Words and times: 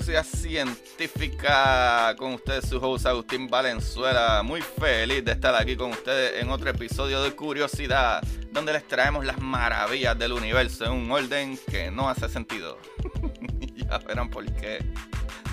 Curiosidad 0.00 0.24
Científica 0.24 2.16
con 2.16 2.32
ustedes 2.32 2.66
su 2.66 2.78
host 2.78 3.04
Agustín 3.04 3.48
Valenzuela. 3.48 4.42
Muy 4.42 4.62
feliz 4.62 5.22
de 5.22 5.32
estar 5.32 5.54
aquí 5.54 5.76
con 5.76 5.90
ustedes 5.90 6.42
en 6.42 6.48
otro 6.48 6.70
episodio 6.70 7.22
de 7.22 7.32
Curiosidad 7.32 8.22
donde 8.50 8.72
les 8.72 8.88
traemos 8.88 9.26
las 9.26 9.38
maravillas 9.42 10.18
del 10.18 10.32
universo 10.32 10.86
en 10.86 10.92
un 10.92 11.10
orden 11.10 11.58
que 11.70 11.90
no 11.90 12.08
hace 12.08 12.30
sentido. 12.30 12.78
Ya 13.76 13.98
verán 13.98 14.30
por 14.30 14.46
qué 14.54 14.78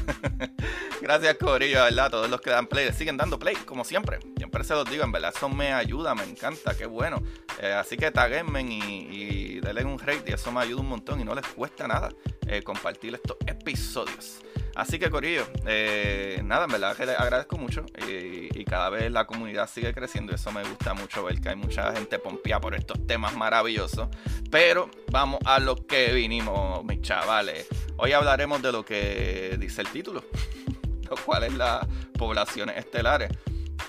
Gracias 1.01 1.35
Corillo, 1.35 1.83
¿verdad? 1.83 2.11
Todos 2.11 2.29
los 2.29 2.41
que 2.41 2.49
dan 2.49 2.67
play, 2.67 2.91
siguen 2.93 3.17
dando 3.17 3.37
play, 3.39 3.55
como 3.55 3.83
siempre. 3.83 4.19
Siempre 4.37 4.63
se 4.63 4.73
los 4.73 4.89
digo, 4.89 5.03
en 5.03 5.11
verdad, 5.11 5.33
eso 5.35 5.49
me 5.49 5.73
ayuda, 5.73 6.15
me 6.15 6.23
encanta, 6.23 6.75
qué 6.75 6.85
bueno. 6.85 7.21
Eh, 7.61 7.71
así 7.73 7.97
que 7.97 8.11
taguenme 8.11 8.61
y, 8.61 9.59
denle 9.59 9.85
un 9.85 9.99
rate 9.99 10.23
y 10.27 10.33
eso 10.33 10.51
me 10.51 10.61
ayuda 10.61 10.81
un 10.81 10.89
montón 10.89 11.19
y 11.19 11.23
no 11.23 11.35
les 11.35 11.45
cuesta 11.47 11.87
nada 11.87 12.09
eh, 12.47 12.61
compartir 12.63 13.15
estos 13.15 13.37
episodios. 13.45 14.39
Así 14.77 14.99
que 14.99 15.09
Corillo, 15.09 15.47
eh, 15.65 16.39
nada, 16.43 16.65
en 16.65 16.71
verdad 16.71 16.95
que 16.95 17.07
les 17.07 17.19
agradezco 17.19 17.57
mucho 17.57 17.83
y, 18.07 18.63
cada 18.63 18.91
vez 18.91 19.09
la 19.09 19.25
comunidad 19.25 19.67
sigue 19.67 19.91
creciendo 19.93 20.35
eso 20.35 20.51
me 20.51 20.61
gusta 20.61 20.93
mucho 20.93 21.23
ver 21.23 21.39
que 21.39 21.49
hay 21.49 21.55
mucha 21.55 21.93
gente 21.93 22.19
pompía 22.19 22.59
por 22.59 22.75
estos 22.75 23.07
temas 23.07 23.35
maravillosos. 23.35 24.07
Pero 24.51 24.91
vamos 25.09 25.39
a 25.45 25.57
lo 25.59 25.87
que 25.87 26.13
vinimos, 26.13 26.83
mis 26.83 27.01
chavales. 27.01 27.65
Hoy 27.95 28.11
hablaremos 28.11 28.61
de 28.61 28.71
lo 28.71 28.85
que 28.85 29.57
dice 29.57 29.81
el 29.81 29.87
título, 29.87 30.23
lo 31.09 31.15
cual 31.25 31.45
es 31.45 31.55
las 31.55 31.87
poblaciones 32.15 32.77
estelares. 32.77 33.31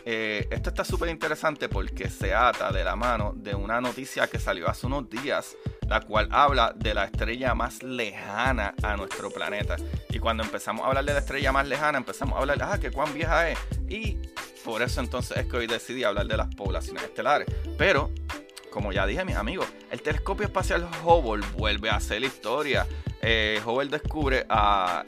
Eh, 0.04 0.46
esto 0.50 0.70
está 0.70 0.84
súper 0.84 1.08
interesante 1.08 1.68
porque 1.68 2.08
se 2.08 2.34
ata 2.34 2.72
de 2.72 2.84
la 2.84 2.96
mano 2.96 3.32
de 3.36 3.54
una 3.54 3.80
noticia 3.80 4.26
que 4.26 4.38
salió 4.38 4.68
hace 4.68 4.86
unos 4.86 5.08
días, 5.10 5.56
la 5.86 6.00
cual 6.00 6.28
habla 6.30 6.72
de 6.74 6.94
la 6.94 7.04
estrella 7.04 7.54
más 7.54 7.82
lejana 7.82 8.74
a 8.82 8.96
nuestro 8.96 9.30
planeta. 9.30 9.76
Y 10.08 10.18
cuando 10.18 10.42
empezamos 10.42 10.84
a 10.84 10.88
hablar 10.88 11.04
de 11.04 11.12
la 11.12 11.18
estrella 11.18 11.52
más 11.52 11.66
lejana, 11.66 11.98
empezamos 11.98 12.36
a 12.36 12.40
hablar, 12.40 12.58
ah, 12.62 12.78
que 12.78 12.90
cuán 12.90 13.12
vieja 13.12 13.50
es. 13.50 13.58
Y 13.88 14.18
por 14.64 14.82
eso 14.82 15.00
entonces 15.00 15.36
es 15.36 15.46
que 15.46 15.56
hoy 15.56 15.66
decidí 15.66 16.04
hablar 16.04 16.26
de 16.26 16.36
las 16.36 16.54
poblaciones 16.54 17.02
estelares. 17.02 17.48
Pero, 17.76 18.10
como 18.70 18.92
ya 18.92 19.06
dije, 19.06 19.24
mis 19.24 19.36
amigos, 19.36 19.66
el 19.90 20.02
telescopio 20.02 20.46
espacial 20.46 20.88
Hubble 21.04 21.46
vuelve 21.56 21.90
a 21.90 21.96
hacer 21.96 22.22
historia. 22.22 22.86
Eh, 23.20 23.60
Hubble 23.64 23.90
descubre 23.90 24.46
a, 24.48 25.00
a 25.00 25.04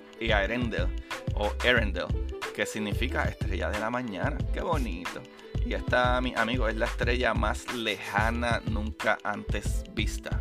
o 1.37 1.53
Erendel 1.65 2.07
que 2.53 2.67
significa 2.67 3.25
estrella 3.25 3.71
de 3.71 3.79
la 3.79 3.91
mañana. 3.91 4.39
Qué 4.53 4.61
bonito. 4.61 5.23
Y 5.65 5.75
esta, 5.75 6.21
mi 6.21 6.35
amigo, 6.37 6.69
es 6.69 6.77
la 6.77 6.87
estrella 6.87 7.35
más 7.35 7.73
lejana 7.75 8.61
nunca 8.71 9.19
antes 9.23 9.85
vista. 9.95 10.41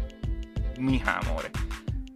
Mis 0.77 1.05
amores. 1.05 1.51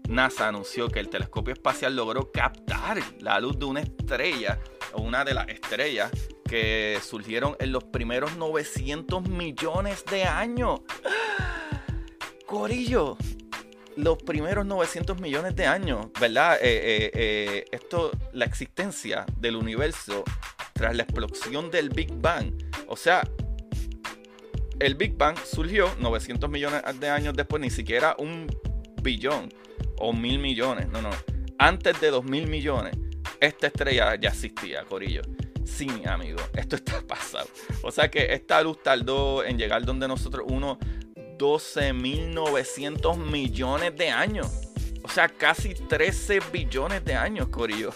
NASA 0.07 0.47
anunció 0.47 0.89
que 0.89 0.99
el 0.99 1.09
telescopio 1.09 1.53
espacial 1.53 1.95
logró 1.95 2.31
captar 2.31 2.99
la 3.19 3.39
luz 3.39 3.57
de 3.57 3.65
una 3.65 3.81
estrella, 3.81 4.59
o 4.93 5.01
una 5.01 5.23
de 5.23 5.33
las 5.33 5.47
estrellas 5.49 6.11
que 6.47 6.99
surgieron 7.01 7.55
en 7.59 7.71
los 7.71 7.83
primeros 7.85 8.35
900 8.37 9.27
millones 9.27 10.03
de 10.05 10.23
años. 10.23 10.81
Corillo, 12.45 13.17
los 13.95 14.17
primeros 14.17 14.65
900 14.65 15.19
millones 15.19 15.55
de 15.55 15.65
años, 15.65 16.07
¿verdad? 16.19 16.55
Eh, 16.55 16.59
eh, 16.61 17.11
eh, 17.13 17.65
esto, 17.71 18.11
la 18.31 18.45
existencia 18.45 19.25
del 19.37 19.55
universo 19.55 20.23
tras 20.73 20.95
la 20.95 21.03
explosión 21.03 21.69
del 21.71 21.89
Big 21.89 22.11
Bang. 22.13 22.53
O 22.87 22.95
sea, 22.95 23.21
el 24.79 24.95
Big 24.95 25.15
Bang 25.15 25.37
surgió 25.37 25.93
900 25.99 26.49
millones 26.49 26.81
de 26.99 27.09
años 27.09 27.35
después, 27.35 27.61
ni 27.61 27.69
siquiera 27.69 28.15
un 28.17 28.47
billón 29.01 29.49
o 29.97 30.13
mil 30.13 30.39
millones, 30.39 30.87
no, 30.89 31.01
no. 31.01 31.11
Antes 31.59 31.99
de 32.01 32.09
2000 32.09 32.47
millones, 32.47 32.97
esta 33.39 33.67
estrella 33.67 34.15
ya 34.15 34.29
existía, 34.29 34.83
Corillo. 34.83 35.21
Sí, 35.65 35.87
amigo, 36.05 36.39
esto 36.55 36.75
está 36.75 37.01
pasado. 37.07 37.47
O 37.83 37.91
sea 37.91 38.09
que 38.09 38.33
esta 38.33 38.61
luz 38.61 38.81
tardó 38.83 39.43
en 39.43 39.57
llegar 39.57 39.85
donde 39.85 40.07
nosotros, 40.07 40.45
uno 40.49 40.77
12.900 41.37 43.17
millones 43.17 43.95
de 43.95 44.09
años. 44.09 44.51
O 45.03 45.09
sea, 45.09 45.27
casi 45.27 45.73
13 45.73 46.39
billones 46.51 47.03
de 47.03 47.15
años, 47.15 47.49
Corillo. 47.49 47.91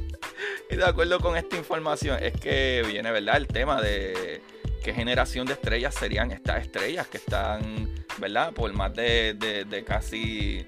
y 0.70 0.76
de 0.76 0.84
acuerdo 0.84 1.18
con 1.20 1.36
esta 1.36 1.56
información, 1.56 2.18
es 2.22 2.32
que 2.34 2.84
viene, 2.86 3.10
¿verdad? 3.10 3.36
El 3.36 3.48
tema 3.48 3.80
de 3.80 4.40
qué 4.82 4.94
generación 4.94 5.46
de 5.46 5.54
estrellas 5.54 5.94
serían 5.94 6.30
estas 6.30 6.62
estrellas 6.62 7.06
que 7.08 7.18
están, 7.18 7.88
¿verdad? 8.18 8.52
Por 8.52 8.72
más 8.72 8.94
de, 8.94 9.34
de, 9.34 9.64
de 9.64 9.84
casi, 9.84 10.66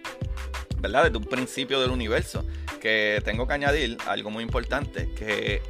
¿verdad? 0.78 1.04
Desde 1.04 1.18
un 1.18 1.24
principio 1.24 1.80
del 1.80 1.90
universo. 1.90 2.44
Que 2.80 3.22
tengo 3.24 3.46
que 3.46 3.54
añadir 3.54 3.96
algo 4.06 4.30
muy 4.30 4.42
importante, 4.44 5.08
que, 5.14 5.62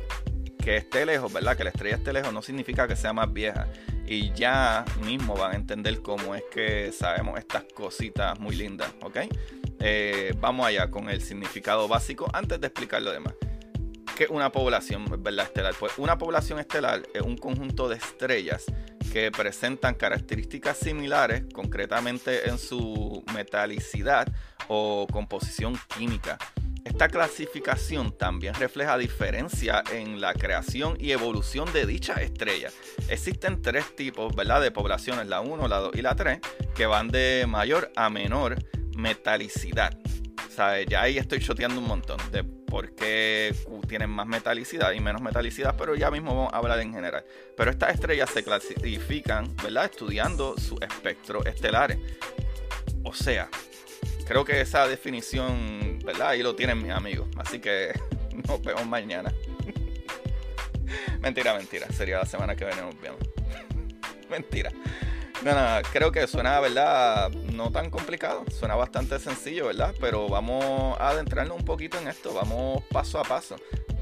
que 0.65 0.79
esté 0.79 1.05
lejos, 1.05 1.31
¿verdad? 1.31 1.57
Que 1.59 1.65
la 1.65 1.71
estrella 1.71 1.97
esté 1.97 2.13
lejos 2.15 2.33
no 2.33 2.41
significa 2.41 2.89
que 2.89 2.97
sea 2.97 3.13
más 3.13 3.31
vieja 3.31 3.69
y 4.07 4.33
ya 4.33 4.87
mismo 5.05 5.37
van 5.37 5.53
a 5.53 5.57
entender 5.57 6.01
cómo 6.01 6.35
es 6.35 6.43
que 6.51 6.91
sabemos 6.91 7.39
estas 7.39 7.65
cositas 7.75 8.41
muy 8.41 8.57
lindas, 8.57 8.91
¿ok? 9.03 9.19
Eh, 9.81 10.35
vamos 10.41 10.67
allá 10.67 10.91
con 10.91 11.11
el 11.11 11.21
significado 11.21 11.87
básico 11.87 12.31
antes 12.33 12.59
de 12.61 12.69
explicar 12.69 13.03
lo 13.03 13.13
demás. 13.13 13.35
¿Qué 14.17 14.27
una 14.31 14.51
población 14.51 15.05
¿verdad, 15.23 15.45
estelar? 15.47 15.75
Pues 15.79 15.99
una 15.99 16.17
población 16.17 16.59
estelar 16.59 17.03
es 17.13 17.21
un 17.21 17.37
conjunto 17.37 17.89
de 17.91 17.97
estrellas 17.97 18.65
que 19.13 19.31
presentan 19.31 19.95
características 19.95 20.79
similares, 20.79 21.45
concretamente 21.53 22.49
en 22.49 22.59
su 22.59 23.23
metalicidad 23.35 24.29
o 24.69 25.07
composición 25.13 25.79
química. 25.95 26.39
Esta 26.85 27.09
clasificación 27.09 28.17
también 28.17 28.55
refleja 28.55 28.99
diferencia 28.99 29.83
en 29.91 30.21
la 30.21 30.35
creación 30.35 30.97
y 31.01 31.13
evolución 31.13 31.73
de 31.73 31.87
dicha 31.87 32.15
estrella. 32.15 32.71
Existen 33.09 33.63
tres 33.63 33.97
tipos 33.97 34.37
¿verdad? 34.37 34.61
de 34.61 34.71
poblaciones, 34.71 35.27
la 35.27 35.41
1, 35.41 35.67
la 35.67 35.79
2 35.79 35.97
y 35.97 36.03
la 36.03 36.15
3, 36.15 36.41
que 36.75 36.87
van 36.87 37.09
de 37.09 37.47
mayor 37.49 37.91
a 37.97 38.11
menor 38.11 38.57
metalicidad. 38.97 39.99
¿Sabe? 40.51 40.87
Ya 40.87 41.03
ahí 41.03 41.19
estoy 41.19 41.41
choteando 41.41 41.81
un 41.81 41.89
montón 41.89 42.19
de 42.31 42.45
por 42.45 42.95
qué 42.95 43.55
tienen 43.89 44.11
más 44.11 44.27
metalicidad 44.27 44.93
y 44.93 45.01
menos 45.01 45.23
metalicidad, 45.23 45.77
pero 45.77 45.95
ya 45.95 46.11
mismo 46.11 46.35
vamos 46.35 46.53
a 46.53 46.59
hablar 46.59 46.81
en 46.81 46.93
general. 46.93 47.25
Pero 47.57 47.71
estas 47.71 47.95
estrellas 47.95 48.31
se 48.31 48.43
clasifican 48.43 49.55
¿verdad? 49.63 49.85
estudiando 49.87 50.57
su 50.59 50.77
espectro 50.81 51.45
estelares. 51.45 51.99
O 53.05 53.15
sea, 53.15 53.49
creo 54.27 54.45
que 54.45 54.61
esa 54.61 54.89
definición, 54.89 55.84
¿verdad? 56.05 56.29
Ahí 56.29 56.43
lo 56.43 56.55
tienen 56.55 56.83
mis 56.83 56.93
amigos. 56.93 57.29
Así 57.37 57.59
que 57.59 57.93
nos 58.49 58.63
vemos 58.63 58.87
mañana. 58.87 59.33
mentira, 61.21 61.55
mentira. 61.55 61.89
Sería 61.93 62.19
la 62.19 62.27
semana 62.27 62.55
que 62.55 62.65
viene 62.65 62.83
nos 62.83 63.01
vemos. 63.01 63.21
mentira. 64.31 64.71
No, 65.43 65.53
no, 65.53 65.83
creo 65.93 66.13
que 66.13 66.27
suena, 66.27 66.61
¿verdad? 66.61 67.31
No 67.31 67.71
tan 67.71 67.91
complicado. 67.91 68.45
Suena 68.51 68.77
bastante 68.77 69.19
sencillo, 69.19 69.67
¿verdad? 69.67 69.95
Pero 70.01 70.29
vamos 70.29 70.97
a 70.99 71.11
adentrarnos 71.11 71.59
un 71.59 71.65
poquito 71.65 71.99
en 71.99 72.09
esto. 72.09 72.33
Vamos 72.33 72.83
paso 72.91 73.19
a 73.19 73.25
paso. 73.25 73.57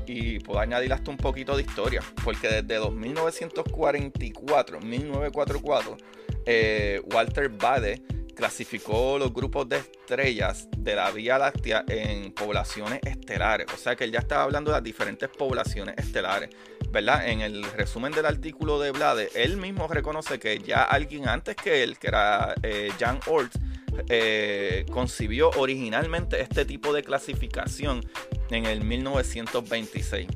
Y 0.06 0.40
puedo 0.40 0.60
añadir 0.60 0.92
hasta 0.92 1.10
un 1.10 1.16
poquito 1.16 1.56
de 1.56 1.62
historia. 1.62 2.02
Porque 2.22 2.48
desde 2.48 2.76
2944, 2.76 4.80
1944, 4.80 5.96
eh, 6.44 7.00
Walter 7.12 7.48
Bade 7.48 8.02
clasificó 8.34 9.18
los 9.18 9.32
grupos 9.32 9.68
de 9.68 9.78
estrellas 9.78 10.68
de 10.76 10.94
la 10.96 11.10
Vía 11.10 11.38
Láctea 11.38 11.84
en 11.88 12.32
poblaciones 12.32 13.00
estelares. 13.04 13.66
O 13.72 13.76
sea 13.76 13.96
que 13.96 14.04
él 14.04 14.12
ya 14.12 14.20
estaba 14.20 14.42
hablando 14.42 14.70
de 14.70 14.76
las 14.76 14.84
diferentes 14.84 15.28
poblaciones 15.28 15.96
estelares. 15.98 16.50
¿verdad? 16.92 17.26
En 17.26 17.40
el 17.40 17.64
resumen 17.72 18.12
del 18.12 18.26
artículo 18.26 18.78
de 18.78 18.90
Blade, 18.90 19.30
él 19.34 19.56
mismo 19.56 19.88
reconoce 19.88 20.38
que 20.38 20.58
ya 20.58 20.82
alguien 20.82 21.26
antes 21.26 21.56
que 21.56 21.82
él, 21.82 21.98
que 21.98 22.08
era 22.08 22.54
eh, 22.62 22.92
Jan 22.98 23.18
Ort, 23.26 23.52
eh, 24.08 24.84
concibió 24.90 25.50
originalmente 25.56 26.40
este 26.40 26.64
tipo 26.64 26.92
de 26.92 27.02
clasificación 27.02 28.06
en 28.50 28.66
el 28.66 28.84
1926. 28.84 30.28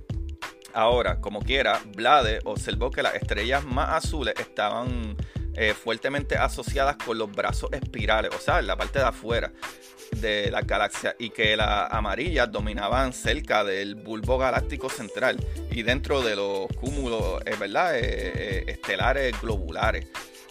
Ahora, 0.72 1.20
como 1.20 1.40
quiera, 1.40 1.80
Blade 1.94 2.40
observó 2.44 2.90
que 2.90 3.02
las 3.02 3.14
estrellas 3.14 3.64
más 3.64 4.04
azules 4.04 4.34
estaban 4.38 5.16
eh, 5.56 5.74
fuertemente 5.74 6.36
asociadas 6.36 6.96
con 6.96 7.18
los 7.18 7.32
brazos 7.32 7.70
espirales, 7.72 8.30
o 8.34 8.38
sea, 8.38 8.58
en 8.58 8.66
la 8.66 8.76
parte 8.76 8.98
de 8.98 9.06
afuera 9.06 9.52
de 10.12 10.50
la 10.50 10.62
galaxia, 10.62 11.16
y 11.18 11.30
que 11.30 11.56
las 11.56 11.90
amarillas 11.92 12.50
dominaban 12.50 13.12
cerca 13.12 13.64
del 13.64 13.94
bulbo 13.94 14.38
galáctico 14.38 14.88
central 14.88 15.36
y 15.70 15.82
dentro 15.82 16.22
de 16.22 16.36
los 16.36 16.66
cúmulos, 16.78 17.42
eh. 17.44 17.56
Eh, 17.66 18.64
estelares 18.68 19.40
globulares. 19.40 20.06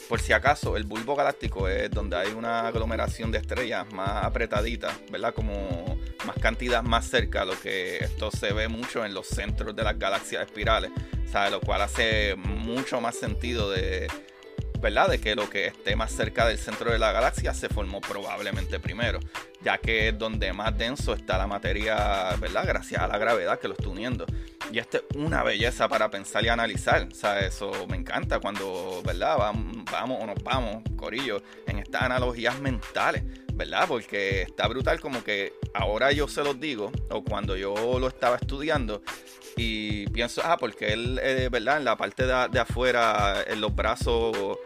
Por 0.10 0.20
si 0.20 0.34
acaso, 0.34 0.78
el 0.78 0.84
bulbo 0.84 1.16
galáctico 1.16 1.68
es 1.68 1.90
donde 1.90 2.16
hay 2.16 2.32
una 2.34 2.68
aglomeración 2.68 3.32
de 3.32 3.40
estrellas 3.40 3.92
más 3.92 4.24
apretaditas, 4.24 4.94
¿verdad? 5.12 5.34
Como 5.34 6.00
más 6.26 6.36
cantidad 6.40 6.84
más 6.84 7.08
cerca, 7.08 7.44
lo 7.44 7.60
que 7.60 7.98
esto 7.98 8.30
se 8.30 8.54
ve 8.54 8.68
mucho 8.68 9.04
en 9.04 9.16
los 9.16 9.28
centros 9.28 9.76
de 9.76 9.84
las 9.84 9.98
galaxias 9.98 10.46
espirales, 10.46 10.92
¿sabes? 11.32 11.52
Lo 11.52 11.60
cual 11.60 11.82
hace 11.82 12.36
mucho 12.36 13.02
más 13.02 13.16
sentido 13.16 13.72
de, 13.72 14.08
¿verdad? 14.86 15.10
De 15.10 15.20
que 15.20 15.34
lo 15.34 15.50
que 15.50 15.66
esté 15.66 15.96
más 15.96 16.12
cerca 16.12 16.46
del 16.46 16.60
centro 16.60 16.92
de 16.92 17.00
la 17.00 17.12
galaxia 17.12 17.56
se 17.56 17.70
formó 17.70 18.02
probablemente 18.02 18.80
primero, 18.80 19.20
ya 19.64 19.80
que 19.80 20.10
es 20.10 20.20
donde 20.20 20.54
más 20.54 20.78
denso 20.78 21.16
está 21.16 21.40
la 21.40 21.48
materia, 21.48 22.36
¿verdad? 22.40 22.66
Gracias 22.68 23.02
a 23.02 23.08
la 23.08 23.18
gravedad 23.18 23.58
que 23.58 23.68
lo 23.68 23.74
está 23.74 23.90
uniendo. 23.90 24.28
Y 24.72 24.78
esto 24.78 24.98
es 24.98 25.04
una 25.16 25.42
belleza 25.42 25.90
para 25.90 26.12
pensar 26.12 26.46
y 26.46 26.50
analizar. 26.50 27.08
O 27.12 27.16
sea, 27.16 27.40
eso 27.40 27.72
me 27.90 27.98
encanta 27.98 28.40
cuando, 28.40 29.02
¿verdad? 29.04 29.38
Vamos, 29.40 30.22
o 30.22 30.26
nos 30.28 30.44
vamos, 30.44 30.84
Corillo, 30.96 31.42
en 31.66 31.80
estas 31.80 32.04
analogías 32.04 32.60
mentales, 32.60 33.24
¿verdad? 33.56 33.86
Porque 33.88 34.44
está 34.44 34.68
brutal 34.68 35.00
como 35.00 35.24
que 35.24 35.54
ahora 35.74 36.12
yo 36.12 36.28
se 36.28 36.44
los 36.44 36.60
digo, 36.60 36.92
o 37.10 37.24
cuando 37.24 37.58
yo 37.58 37.98
lo 37.98 38.08
estaba 38.08 38.36
estudiando, 38.36 39.02
y 39.58 40.06
pienso, 40.10 40.42
ah, 40.44 40.58
porque 40.58 40.94
él, 40.94 41.20
eh, 41.24 41.50
¿verdad? 41.52 41.78
En 41.78 41.86
la 41.86 41.98
parte 41.98 42.26
de 42.28 42.60
afuera, 42.60 43.44
en 43.48 43.62
los 43.62 43.74
brazos 43.74 44.60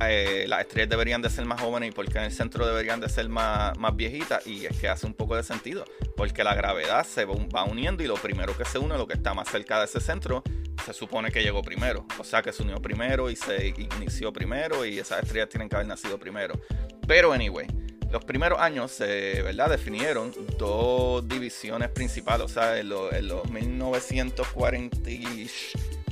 eh, 0.00 0.44
las 0.46 0.60
estrellas 0.60 0.90
deberían 0.90 1.22
de 1.22 1.30
ser 1.30 1.44
más 1.46 1.60
jóvenes 1.60 1.90
y 1.90 1.92
porque 1.92 2.18
en 2.18 2.24
el 2.24 2.32
centro 2.32 2.66
deberían 2.66 3.00
de 3.00 3.08
ser 3.08 3.28
más, 3.28 3.76
más 3.78 3.96
viejitas 3.96 4.46
y 4.46 4.66
es 4.66 4.78
que 4.78 4.88
hace 4.88 5.06
un 5.06 5.14
poco 5.14 5.36
de 5.36 5.42
sentido 5.42 5.84
porque 6.16 6.44
la 6.44 6.54
gravedad 6.54 7.06
se 7.06 7.24
va 7.24 7.64
uniendo 7.64 8.02
y 8.02 8.06
lo 8.06 8.14
primero 8.14 8.56
que 8.56 8.64
se 8.64 8.78
une, 8.78 8.96
lo 8.96 9.06
que 9.06 9.14
está 9.14 9.32
más 9.32 9.48
cerca 9.48 9.78
de 9.78 9.86
ese 9.86 10.00
centro, 10.00 10.42
se 10.84 10.92
supone 10.92 11.30
que 11.30 11.42
llegó 11.42 11.62
primero, 11.62 12.06
o 12.18 12.24
sea 12.24 12.42
que 12.42 12.52
se 12.52 12.62
unió 12.62 12.80
primero 12.80 13.30
y 13.30 13.36
se 13.36 13.68
inició 13.68 14.32
primero 14.32 14.84
y 14.84 14.98
esas 14.98 15.22
estrellas 15.22 15.48
tienen 15.48 15.68
que 15.68 15.76
haber 15.76 15.88
nacido 15.88 16.18
primero. 16.18 16.60
Pero 17.06 17.32
anyway, 17.32 17.66
los 18.10 18.24
primeros 18.24 18.60
años 18.60 18.92
se 18.92 19.42
¿verdad? 19.42 19.70
definieron 19.70 20.32
dos 20.58 21.26
divisiones 21.26 21.88
principales, 21.90 22.44
o 22.44 22.48
sea, 22.48 22.78
en, 22.78 22.92
en 23.12 23.28
los 23.28 23.50
1940 23.50 25.10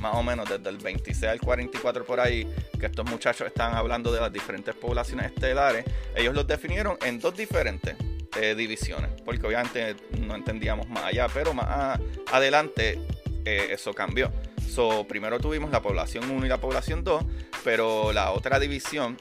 más 0.05 0.15
o 0.15 0.21
menos 0.21 0.47
desde 0.47 0.69
el 0.69 0.77
26 0.77 1.31
al 1.31 1.41
44 1.41 2.05
por 2.05 2.19
ahí, 2.19 2.47
que 2.79 2.85
estos 2.85 3.09
muchachos 3.09 3.47
están 3.47 3.73
hablando 3.73 4.11
de 4.11 4.21
las 4.21 4.31
diferentes 4.31 4.75
poblaciones 4.75 5.31
estelares, 5.31 5.83
ellos 6.15 6.35
los 6.35 6.45
definieron 6.45 6.95
en 7.03 7.19
dos 7.19 7.35
diferentes 7.35 7.95
eh, 8.39 8.53
divisiones, 8.53 9.09
porque 9.23 9.47
obviamente 9.47 9.95
no 10.19 10.35
entendíamos 10.35 10.87
más 10.89 11.05
allá, 11.05 11.27
pero 11.33 11.55
más 11.55 11.99
adelante 12.31 12.99
eh, 13.45 13.69
eso 13.71 13.95
cambió. 13.95 14.31
So, 14.69 15.07
primero 15.07 15.39
tuvimos 15.39 15.71
la 15.71 15.81
población 15.81 16.29
1 16.29 16.45
y 16.45 16.49
la 16.49 16.59
población 16.59 17.03
2, 17.03 17.23
pero 17.63 18.13
la 18.13 18.31
otra 18.31 18.59
división 18.59 19.17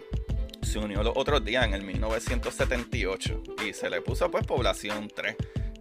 se 0.61 0.79
unió 0.81 1.03
los 1.03 1.17
otros 1.17 1.43
días 1.43 1.65
en 1.65 1.73
el 1.73 1.83
1978 1.83 3.43
y 3.67 3.73
se 3.73 3.89
le 3.89 4.03
puso 4.03 4.31
pues 4.31 4.47
población 4.47 5.09
3 5.15 5.35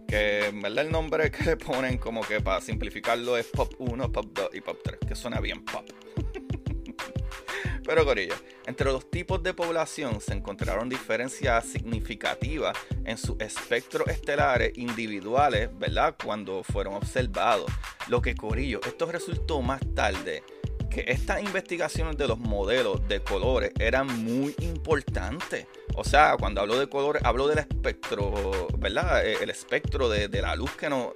que 0.06 0.46
en 0.46 0.62
verdad 0.62 0.86
el 0.86 0.92
nombre 0.92 1.30
que 1.30 1.44
le 1.44 1.56
ponen 1.56 1.98
como 1.98 2.22
que 2.22 2.40
para 2.40 2.60
simplificarlo 2.60 3.36
es 3.36 3.46
Pop 3.46 3.74
1, 3.78 4.12
Pop 4.12 4.26
2 4.32 4.50
y 4.54 4.60
Pop 4.60 4.78
3, 4.82 4.98
que 5.06 5.14
suena 5.14 5.40
bien 5.40 5.64
pop. 5.64 5.84
Pero 7.84 8.04
Corillo, 8.04 8.34
entre 8.66 8.90
los 8.90 9.10
tipos 9.10 9.42
de 9.42 9.52
población 9.52 10.20
se 10.20 10.32
encontraron 10.32 10.88
diferencias 10.88 11.66
significativas 11.66 12.76
en 13.04 13.18
sus 13.18 13.38
espectros 13.40 14.08
estelares 14.08 14.72
individuales, 14.76 15.68
¿verdad? 15.78 16.16
Cuando 16.22 16.62
fueron 16.62 16.94
observados. 16.94 17.70
Lo 18.08 18.22
que 18.22 18.34
Corillo, 18.34 18.80
esto 18.86 19.10
resultó 19.12 19.60
más 19.60 19.82
tarde 19.94 20.42
que 20.90 21.04
estas 21.08 21.42
investigaciones 21.42 22.16
de 22.16 22.28
los 22.28 22.38
modelos 22.38 23.06
de 23.08 23.20
colores 23.20 23.72
eran 23.78 24.06
muy 24.24 24.54
importantes. 24.60 25.66
O 25.94 26.04
sea, 26.04 26.36
cuando 26.38 26.60
hablo 26.60 26.78
de 26.78 26.88
colores, 26.88 27.22
hablo 27.24 27.46
del 27.46 27.58
espectro, 27.58 28.68
¿verdad? 28.78 29.26
Eh, 29.26 29.38
el 29.40 29.50
espectro 29.50 30.08
de, 30.08 30.28
la 30.28 30.56
luz 30.56 30.72
que 30.72 30.88
nos, 30.88 31.12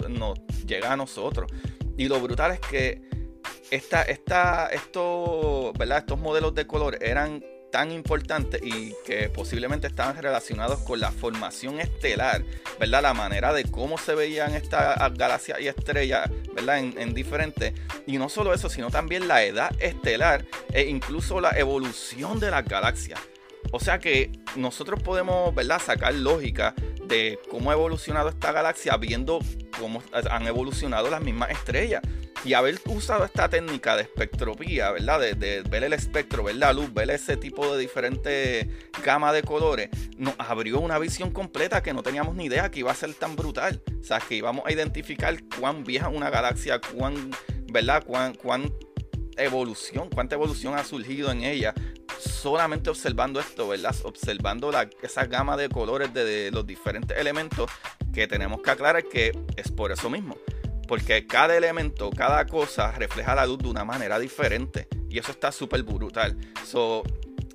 llega 0.67 0.93
a 0.93 0.97
nosotros. 0.97 1.51
Y 1.97 2.09
lo 2.09 2.21
brutal 2.21 2.53
es 2.53 2.61
que 2.61 3.03
esta, 3.71 4.03
esta, 4.03 4.69
esto, 4.69 5.73
¿verdad? 5.79 5.99
estos 5.99 6.19
modelos 6.19 6.55
de 6.55 6.67
colores 6.67 7.01
eran 7.03 7.43
tan 7.71 7.93
importantes 7.93 8.61
y 8.63 8.95
que 9.05 9.29
posiblemente 9.29 9.87
estaban 9.87 10.21
relacionados 10.21 10.81
con 10.81 11.01
la 11.01 11.13
formación 11.13 11.81
estelar, 11.81 12.45
¿verdad? 12.79 13.03
La 13.03 13.15
manera 13.15 13.53
de 13.53 13.65
cómo 13.65 13.99
se 13.99 14.15
veían 14.15 14.55
estas 14.55 14.97
galaxias 15.15 15.61
y 15.61 15.69
estrellas, 15.69 16.31
¿verdad? 16.55 16.79
En, 16.79 17.15
diferentes. 17.15 17.75
Y 18.07 18.19
no 18.19 18.29
solo 18.29 18.55
eso, 18.55 18.69
sino 18.69 18.91
también 18.91 19.29
la 19.29 19.45
edad 19.45 19.71
estelar 19.81 20.45
e 20.73 20.83
incluso 20.83 21.41
la 21.41 21.51
evolución 21.51 22.41
de 22.41 22.51
las 22.51 22.65
galaxias. 22.65 23.21
O 23.71 23.81
sea 23.81 23.99
que 23.99 24.31
nosotros 24.57 25.03
podemos, 25.03 25.55
¿verdad? 25.55 25.81
Sacar 25.85 26.15
lógica 26.15 26.75
de 27.07 27.39
cómo 27.51 27.71
ha 27.71 27.75
evolucionado 27.75 28.29
esta 28.29 28.53
galaxia 28.53 28.97
viendo 28.97 29.41
cómo 29.79 30.03
han 30.31 30.47
evolucionado 30.47 31.11
las 31.11 31.21
mismas 31.21 31.51
estrellas. 31.51 32.03
Y 32.45 32.55
haber 32.55 32.81
usado 32.87 33.25
esta 33.25 33.49
técnica 33.49 33.97
de 33.97 34.03
espectropía, 34.03 34.91
¿verdad? 34.93 35.21
De, 35.21 35.63
ver 35.63 35.85
el 35.85 35.93
espectro, 35.93 36.45
ver 36.45 36.57
la 36.57 36.73
luz, 36.73 36.93
ver 36.95 37.11
ese 37.11 37.37
tipo 37.37 37.75
de 37.75 37.81
diferentes 37.81 38.67
gama 39.05 39.33
de 39.33 39.43
colores, 39.43 39.91
nos 40.17 40.35
abrió 40.39 40.81
una 40.81 40.99
visión 40.99 41.31
completa 41.31 41.83
que 41.83 41.93
no 41.93 42.03
teníamos 42.03 42.35
ni 42.37 42.45
idea 42.45 42.71
que 42.71 42.81
iba 42.81 42.93
a 42.93 42.95
ser 42.95 43.13
tan 43.15 43.37
brutal. 43.37 43.83
O 44.01 44.05
sea, 44.05 44.21
que 44.21 44.37
íbamos 44.37 44.65
a 44.67 44.73
identificar 44.73 45.37
cuán 45.59 45.85
vieja 45.85 46.09
una 46.09 46.31
galaxia, 46.31 46.81
cuán, 46.81 47.31
¿verdad? 47.73 48.05
Cuán, 48.07 48.35
cuán 48.35 48.73
evolución, 49.39 50.09
cuánta 50.11 50.35
evolución 50.35 50.75
ha 50.75 50.85
surgido 50.85 51.31
en 51.31 51.43
ella, 51.43 51.75
solamente 52.19 52.91
observando 52.91 53.41
esto, 53.41 53.69
¿verdad? 53.69 53.95
Observando 54.05 54.71
la, 54.71 54.89
esa 55.03 55.27
gama 55.27 55.57
de 55.57 55.69
colores 55.69 56.13
de, 56.13 56.51
los 56.51 56.67
diferentes 56.67 57.17
elementos 57.17 57.71
que 58.13 58.27
tenemos 58.27 58.61
que 58.63 58.71
aclarar 58.71 59.05
que 59.05 59.33
es 59.57 59.71
por 59.71 59.93
eso 59.93 60.11
mismo. 60.11 60.37
Porque 60.89 61.27
cada 61.27 61.57
elemento, 61.57 62.11
cada 62.11 62.47
cosa 62.47 62.91
refleja 62.93 63.37
la 63.37 63.47
luz 63.47 63.59
de 63.59 63.69
una 63.69 63.85
manera 63.85 64.19
diferente. 64.19 64.89
Y 65.09 65.19
eso 65.19 65.31
está 65.31 65.53
súper 65.53 65.85
brutal. 65.85 66.37
So, 66.65 67.05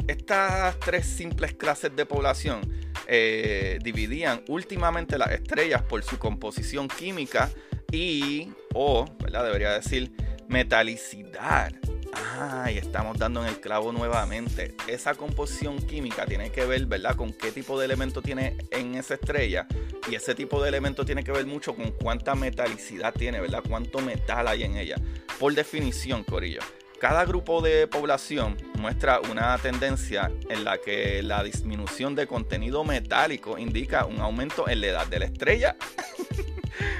estas 0.07 0.79
tres 0.79 1.05
simples 1.05 1.53
clases 1.53 1.95
de 1.95 2.05
población 2.05 2.61
eh, 3.07 3.79
dividían 3.83 4.43
últimamente 4.47 5.17
las 5.17 5.31
estrellas 5.31 5.81
por 5.81 6.03
su 6.03 6.17
composición 6.17 6.87
química 6.87 7.49
y, 7.91 8.51
o, 8.73 9.05
¿verdad? 9.19 9.43
Debería 9.45 9.71
decir, 9.71 10.11
metalicidad. 10.47 11.73
Ah, 12.15 12.70
estamos 12.70 13.17
dando 13.17 13.41
en 13.41 13.50
el 13.50 13.60
clavo 13.60 13.91
nuevamente. 13.91 14.75
Esa 14.88 15.15
composición 15.15 15.77
química 15.77 16.25
tiene 16.25 16.51
que 16.51 16.65
ver, 16.65 16.86
¿verdad?, 16.86 17.15
con 17.15 17.34
qué 17.34 17.51
tipo 17.51 17.79
de 17.79 17.86
elemento 17.86 18.22
tiene 18.22 18.58
en 18.72 18.96
esa 18.96 19.15
estrella. 19.15 19.67
Y 20.10 20.15
ese 20.15 20.36
tipo 20.36 20.62
de 20.62 20.70
elemento 20.70 21.05
tiene 21.05 21.24
que 21.24 21.32
ver 21.32 21.46
mucho 21.46 21.75
con 21.75 21.91
cuánta 21.91 22.36
metalicidad 22.36 23.13
tiene, 23.13 23.39
¿verdad? 23.39 23.63
Cuánto 23.67 24.00
metal 24.00 24.48
hay 24.48 24.63
en 24.63 24.77
ella. 24.77 24.96
Por 25.39 25.53
definición, 25.53 26.24
Corillo. 26.24 26.62
Cada 27.00 27.25
grupo 27.25 27.62
de 27.62 27.88
población 27.88 28.55
muestra 28.79 29.20
una 29.20 29.58
tendencia 29.58 30.32
en 30.48 30.63
la 30.63 30.77
que 30.77 31.22
la 31.22 31.43
disminución 31.43 32.15
de 32.15 32.27
contenido 32.27 32.86
metálico 32.86 33.58
indica 33.58 34.05
un 34.05 34.20
aumento 34.20 34.70
en 34.70 34.79
la 34.79 34.88
edad 34.88 35.08
de 35.08 35.20
la 35.20 35.25
estrella. 35.25 35.75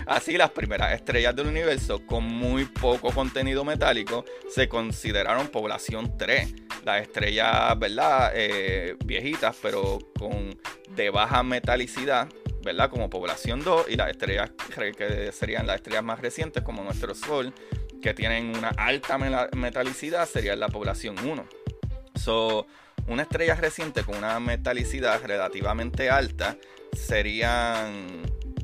Así, 0.05 0.38
las 0.38 0.51
primeras 0.51 0.93
estrellas 0.93 1.36
del 1.36 1.48
universo 1.48 2.05
con 2.05 2.24
muy 2.24 2.65
poco 2.65 3.12
contenido 3.12 3.63
metálico 3.63 4.25
se 4.50 4.67
consideraron 4.67 5.48
población 5.48 6.17
3. 6.17 6.53
Las 6.83 7.01
estrellas, 7.01 7.77
¿verdad? 7.79 8.31
Eh, 8.36 8.95
viejitas, 9.05 9.55
pero 9.62 10.00
con 10.17 10.57
de 10.89 11.10
baja 11.10 11.43
metalicidad, 11.43 12.27
¿verdad? 12.63 12.89
Como 12.89 13.10
población 13.10 13.63
2. 13.63 13.88
Y 13.89 13.95
las 13.95 14.10
estrellas 14.10 14.51
que 14.98 15.31
serían 15.31 15.67
las 15.67 15.77
estrellas 15.77 16.03
más 16.03 16.19
recientes, 16.19 16.63
como 16.63 16.83
nuestro 16.83 17.15
Sol, 17.15 17.53
que 18.01 18.13
tienen 18.13 18.55
una 18.55 18.69
alta 18.69 19.17
metalicidad, 19.17 20.27
serían 20.27 20.60
la 20.60 20.67
población 20.67 21.15
1. 21.25 21.48
So, 22.15 22.67
una 23.07 23.24
estrella 23.24 23.55
reciente 23.55 24.03
con 24.03 24.17
una 24.17 24.39
metalicidad 24.39 25.22
relativamente 25.24 26.10
alta 26.10 26.57
serían 26.93 28.22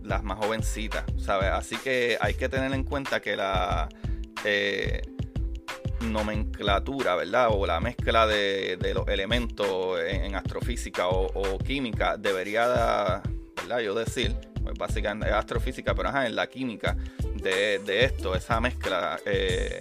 las 0.09 0.23
más 0.23 0.39
jovencitas, 0.39 1.05
¿sabes? 1.17 1.49
Así 1.51 1.77
que 1.77 2.17
hay 2.19 2.33
que 2.33 2.49
tener 2.49 2.73
en 2.73 2.83
cuenta 2.83 3.21
que 3.21 3.35
la 3.35 3.87
eh, 4.43 5.01
nomenclatura, 6.01 7.15
¿verdad? 7.15 7.49
O 7.51 7.65
la 7.65 7.79
mezcla 7.79 8.25
de, 8.25 8.77
los 8.93 9.07
elementos 9.07 9.99
en, 10.01 10.35
astrofísica 10.35 11.07
o, 11.07 11.57
química 11.59 12.17
debería, 12.17 13.21
¿verdad? 13.55 13.79
Yo 13.81 13.93
decir, 13.93 14.35
pues 14.63 14.75
básicamente 14.77 15.27
es 15.27 15.33
astrofísica, 15.33 15.93
pero 15.93 16.09
ajá, 16.09 16.25
en 16.25 16.35
la 16.35 16.47
química 16.47 16.97
de, 17.35 18.03
esto, 18.03 18.35
esa 18.35 18.59
mezcla, 18.59 19.19
eh, 19.25 19.79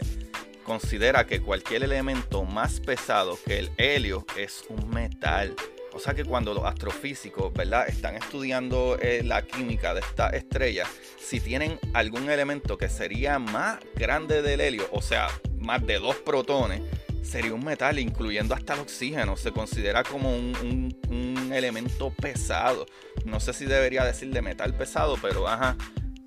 considera 0.62 1.26
que 1.26 1.40
cualquier 1.40 1.84
elemento 1.84 2.44
más 2.44 2.80
pesado 2.80 3.38
que 3.46 3.58
el 3.58 3.70
helio 3.78 4.26
es 4.36 4.64
un 4.68 4.90
metal. 4.90 5.56
O 5.98 6.00
sea 6.00 6.14
que 6.14 6.24
cuando 6.24 6.54
los 6.54 6.64
astrofísicos, 6.64 7.52
¿verdad? 7.52 7.88
Están 7.88 8.14
estudiando 8.14 8.96
eh, 9.02 9.22
la 9.24 9.42
química 9.42 9.94
de 9.94 10.00
esta 10.00 10.28
estrella, 10.28 10.86
si 11.18 11.40
tienen 11.40 11.80
algún 11.92 12.30
elemento 12.30 12.78
que 12.78 12.88
sería 12.88 13.40
más 13.40 13.80
grande 13.96 14.40
del 14.40 14.60
helio, 14.60 14.86
o 14.92 15.02
sea, 15.02 15.26
más 15.58 15.84
de 15.84 15.98
dos 15.98 16.14
protones, 16.14 16.82
sería 17.22 17.52
un 17.52 17.64
metal, 17.64 17.98
incluyendo 17.98 18.54
hasta 18.54 18.74
el 18.74 18.80
oxígeno. 18.80 19.36
Se 19.36 19.50
considera 19.50 20.04
como 20.04 20.30
un, 20.30 20.94
elemento 21.52 22.12
pesado. 22.14 22.86
No 23.24 23.40
sé 23.40 23.52
si 23.52 23.64
debería 23.64 24.04
decir 24.04 24.30
de 24.30 24.40
metal 24.40 24.74
pesado, 24.74 25.16
pero 25.20 25.48
ajá. 25.48 25.76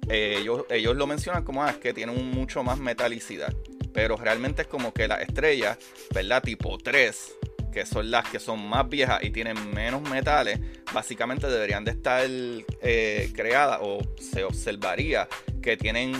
Eh, 0.09 0.39
ellos, 0.41 0.65
ellos 0.69 0.97
lo 0.97 1.07
mencionan 1.07 1.45
como 1.45 1.63
ah, 1.63 1.75
que 1.81 1.93
tienen 1.93 2.29
mucho 2.31 2.61
más 2.61 2.77
metalicidad. 2.77 3.55
Pero 3.93 4.17
realmente 4.17 4.63
es 4.63 4.67
como 4.67 4.93
que 4.93 5.07
las 5.07 5.21
estrellas, 5.21 5.77
¿verdad? 6.13 6.43
Tipo 6.43 6.77
3, 6.77 7.35
que 7.71 7.85
son 7.85 8.11
las 8.11 8.27
que 8.29 8.39
son 8.39 8.67
más 8.67 8.87
viejas 8.89 9.23
y 9.23 9.29
tienen 9.29 9.73
menos 9.73 10.01
metales, 10.09 10.59
básicamente 10.93 11.47
deberían 11.47 11.83
de 11.83 11.91
estar 11.91 12.25
eh, 12.27 13.31
creadas 13.35 13.79
o 13.81 13.99
se 14.19 14.43
observaría 14.43 15.27
que 15.61 15.77
tienen 15.77 16.13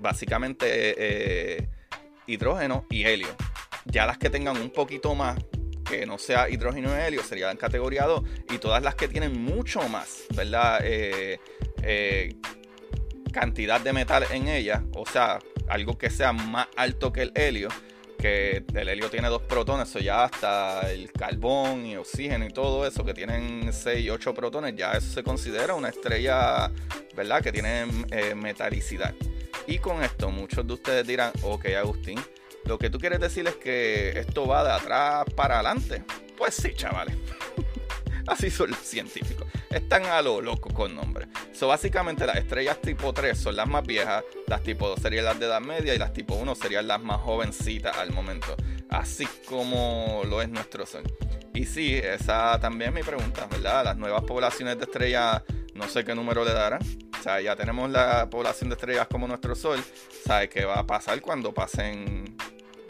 básicamente 0.00 0.66
eh, 0.68 1.68
hidrógeno 2.26 2.86
y 2.90 3.04
helio. 3.04 3.28
Ya 3.84 4.06
las 4.06 4.18
que 4.18 4.30
tengan 4.30 4.56
un 4.56 4.70
poquito 4.70 5.14
más, 5.14 5.38
que 5.88 6.06
no 6.06 6.18
sea 6.18 6.48
hidrógeno 6.48 6.90
y 6.90 7.00
helio, 7.00 7.22
serían 7.22 7.56
categoría 7.56 8.04
2. 8.04 8.22
Y 8.54 8.58
todas 8.58 8.82
las 8.82 8.94
que 8.94 9.08
tienen 9.08 9.40
mucho 9.40 9.88
más, 9.88 10.22
¿verdad? 10.34 10.80
Eh, 10.82 11.38
cantidad 13.32 13.80
de 13.80 13.92
metal 13.92 14.24
en 14.30 14.48
ellas, 14.48 14.82
o 14.94 15.04
sea, 15.06 15.38
algo 15.68 15.98
que 15.98 16.10
sea 16.10 16.32
más 16.32 16.68
alto 16.76 17.12
que 17.12 17.22
el 17.22 17.32
helio, 17.34 17.68
el 18.74 18.88
helio 18.88 19.10
tiene 19.10 19.28
dos 19.28 19.42
protones, 19.42 19.88
eso 19.88 19.98
ya 19.98 20.24
hasta 20.24 20.90
el 20.90 21.12
carbón 21.12 21.86
y 21.86 21.96
oxígeno 21.96 22.46
y 22.46 22.50
todo 22.50 22.86
eso, 22.86 23.04
que 23.04 23.14
tienen 23.14 23.72
6 23.72 24.04
y 24.04 24.10
8 24.10 24.34
protones, 24.34 24.74
ya 24.76 24.92
eso 24.92 25.12
se 25.12 25.22
considera 25.22 25.74
una 25.74 25.88
estrella, 25.88 26.70
¿verdad? 27.14 27.42
Que 27.42 27.52
tiene 27.52 27.86
eh, 28.10 28.34
metalicidad. 28.34 29.14
Y 29.66 29.78
con 29.78 30.02
esto 30.02 30.30
muchos 30.30 30.66
de 30.66 30.74
ustedes 30.74 31.06
dirán, 31.06 31.32
ok 31.42 31.66
Agustín, 31.78 32.20
lo 32.64 32.78
que 32.78 32.90
tú 32.90 32.98
quieres 32.98 33.20
decir 33.20 33.46
es 33.46 33.56
que 33.56 34.18
esto 34.18 34.46
va 34.46 34.64
de 34.64 34.72
atrás 34.72 35.24
para 35.34 35.56
adelante. 35.56 36.02
Pues 36.36 36.54
sí, 36.54 36.72
chavales. 36.74 37.16
Así 38.36 38.50
son 38.50 38.70
los 38.70 38.78
científicos. 38.80 39.46
Están 39.70 40.04
a 40.06 40.20
lo 40.22 40.40
loco 40.40 40.68
con 40.70 40.94
nombres. 40.94 41.28
So, 41.52 41.68
básicamente 41.68 42.26
las 42.26 42.36
estrellas 42.36 42.80
tipo 42.80 43.12
3 43.12 43.38
son 43.38 43.56
las 43.56 43.68
más 43.68 43.86
viejas, 43.86 44.24
las 44.46 44.62
tipo 44.62 44.88
2 44.88 45.00
serían 45.00 45.24
las 45.24 45.38
de 45.38 45.46
edad 45.46 45.60
media 45.60 45.94
y 45.94 45.98
las 45.98 46.12
tipo 46.12 46.34
1 46.34 46.54
serían 46.54 46.88
las 46.88 47.00
más 47.00 47.20
jovencitas 47.20 47.96
al 47.96 48.12
momento. 48.12 48.56
Así 48.90 49.26
como 49.48 50.22
lo 50.26 50.42
es 50.42 50.48
nuestro 50.48 50.86
Sol. 50.86 51.04
Y 51.54 51.64
sí, 51.64 51.94
esa 51.94 52.58
también 52.60 52.90
es 52.90 52.96
mi 52.96 53.02
pregunta, 53.02 53.46
¿verdad? 53.50 53.84
Las 53.84 53.96
nuevas 53.96 54.22
poblaciones 54.24 54.76
de 54.78 54.84
estrellas, 54.84 55.42
no 55.74 55.88
sé 55.88 56.04
qué 56.04 56.14
número 56.14 56.44
le 56.44 56.52
darán. 56.52 56.82
O 57.18 57.22
sea, 57.22 57.40
ya 57.40 57.56
tenemos 57.56 57.90
la 57.90 58.28
población 58.28 58.68
de 58.68 58.74
estrellas 58.74 59.06
como 59.10 59.26
nuestro 59.26 59.54
Sol. 59.54 59.82
¿Sabe 60.24 60.48
qué 60.48 60.64
va 60.64 60.80
a 60.80 60.86
pasar 60.86 61.20
cuando 61.22 61.54
pasen 61.54 62.36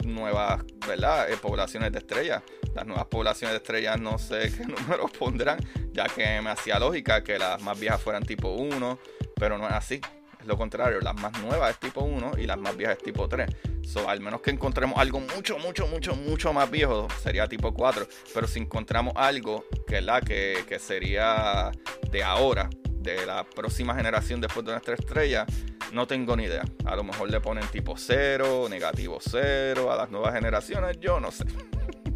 nuevas, 0.03 0.63
¿verdad? 0.87 1.31
Eh, 1.31 1.37
poblaciones 1.37 1.91
de 1.91 1.99
estrellas? 1.99 2.43
Las 2.75 2.85
nuevas 2.85 3.05
poblaciones 3.05 3.53
de 3.53 3.57
estrellas 3.57 3.99
no 3.99 4.17
sé 4.17 4.51
qué 4.57 4.65
número 4.65 5.07
pondrán, 5.07 5.59
ya 5.91 6.05
que 6.05 6.41
me 6.41 6.49
hacía 6.49 6.79
lógica 6.79 7.23
que 7.23 7.37
las 7.39 7.61
más 7.61 7.79
viejas 7.79 8.01
fueran 8.01 8.23
tipo 8.23 8.49
1, 8.49 8.99
pero 9.35 9.57
no 9.57 9.67
es 9.67 9.73
así. 9.73 10.01
Es 10.39 10.45
lo 10.45 10.57
contrario, 10.57 11.01
las 11.01 11.15
más 11.15 11.37
nuevas 11.41 11.71
es 11.71 11.79
tipo 11.79 12.01
1 12.01 12.33
y 12.37 12.45
las 12.45 12.57
más 12.57 12.77
viejas 12.77 12.97
es 12.97 13.03
tipo 13.03 13.27
3. 13.27 13.49
So, 13.83 14.09
al 14.09 14.19
menos 14.19 14.41
que 14.41 14.51
encontremos 14.51 14.97
algo 14.99 15.19
mucho, 15.19 15.57
mucho, 15.57 15.87
mucho, 15.87 16.15
mucho 16.15 16.53
más 16.53 16.69
viejo, 16.69 17.07
sería 17.23 17.47
tipo 17.47 17.73
4. 17.73 18.07
Pero 18.33 18.47
si 18.47 18.59
encontramos 18.59 19.13
algo 19.15 19.65
que, 19.87 20.01
la, 20.01 20.21
que, 20.21 20.63
que 20.67 20.77
sería 20.77 21.71
de 22.11 22.23
ahora, 22.23 22.69
de 22.99 23.25
la 23.25 23.43
próxima 23.45 23.95
generación 23.95 24.41
después 24.41 24.65
de 24.65 24.73
nuestra 24.73 24.93
estrella, 24.93 25.45
no 25.93 26.05
tengo 26.05 26.35
ni 26.35 26.43
idea. 26.43 26.63
A 26.85 26.95
lo 26.95 27.03
mejor 27.03 27.29
le 27.29 27.39
ponen 27.39 27.65
tipo 27.67 27.95
0, 27.97 28.67
negativo 28.69 29.19
0 29.21 29.91
a 29.91 29.95
las 29.95 30.11
nuevas 30.11 30.33
generaciones, 30.33 30.99
yo 30.99 31.19
no 31.19 31.31
sé. 31.31 31.45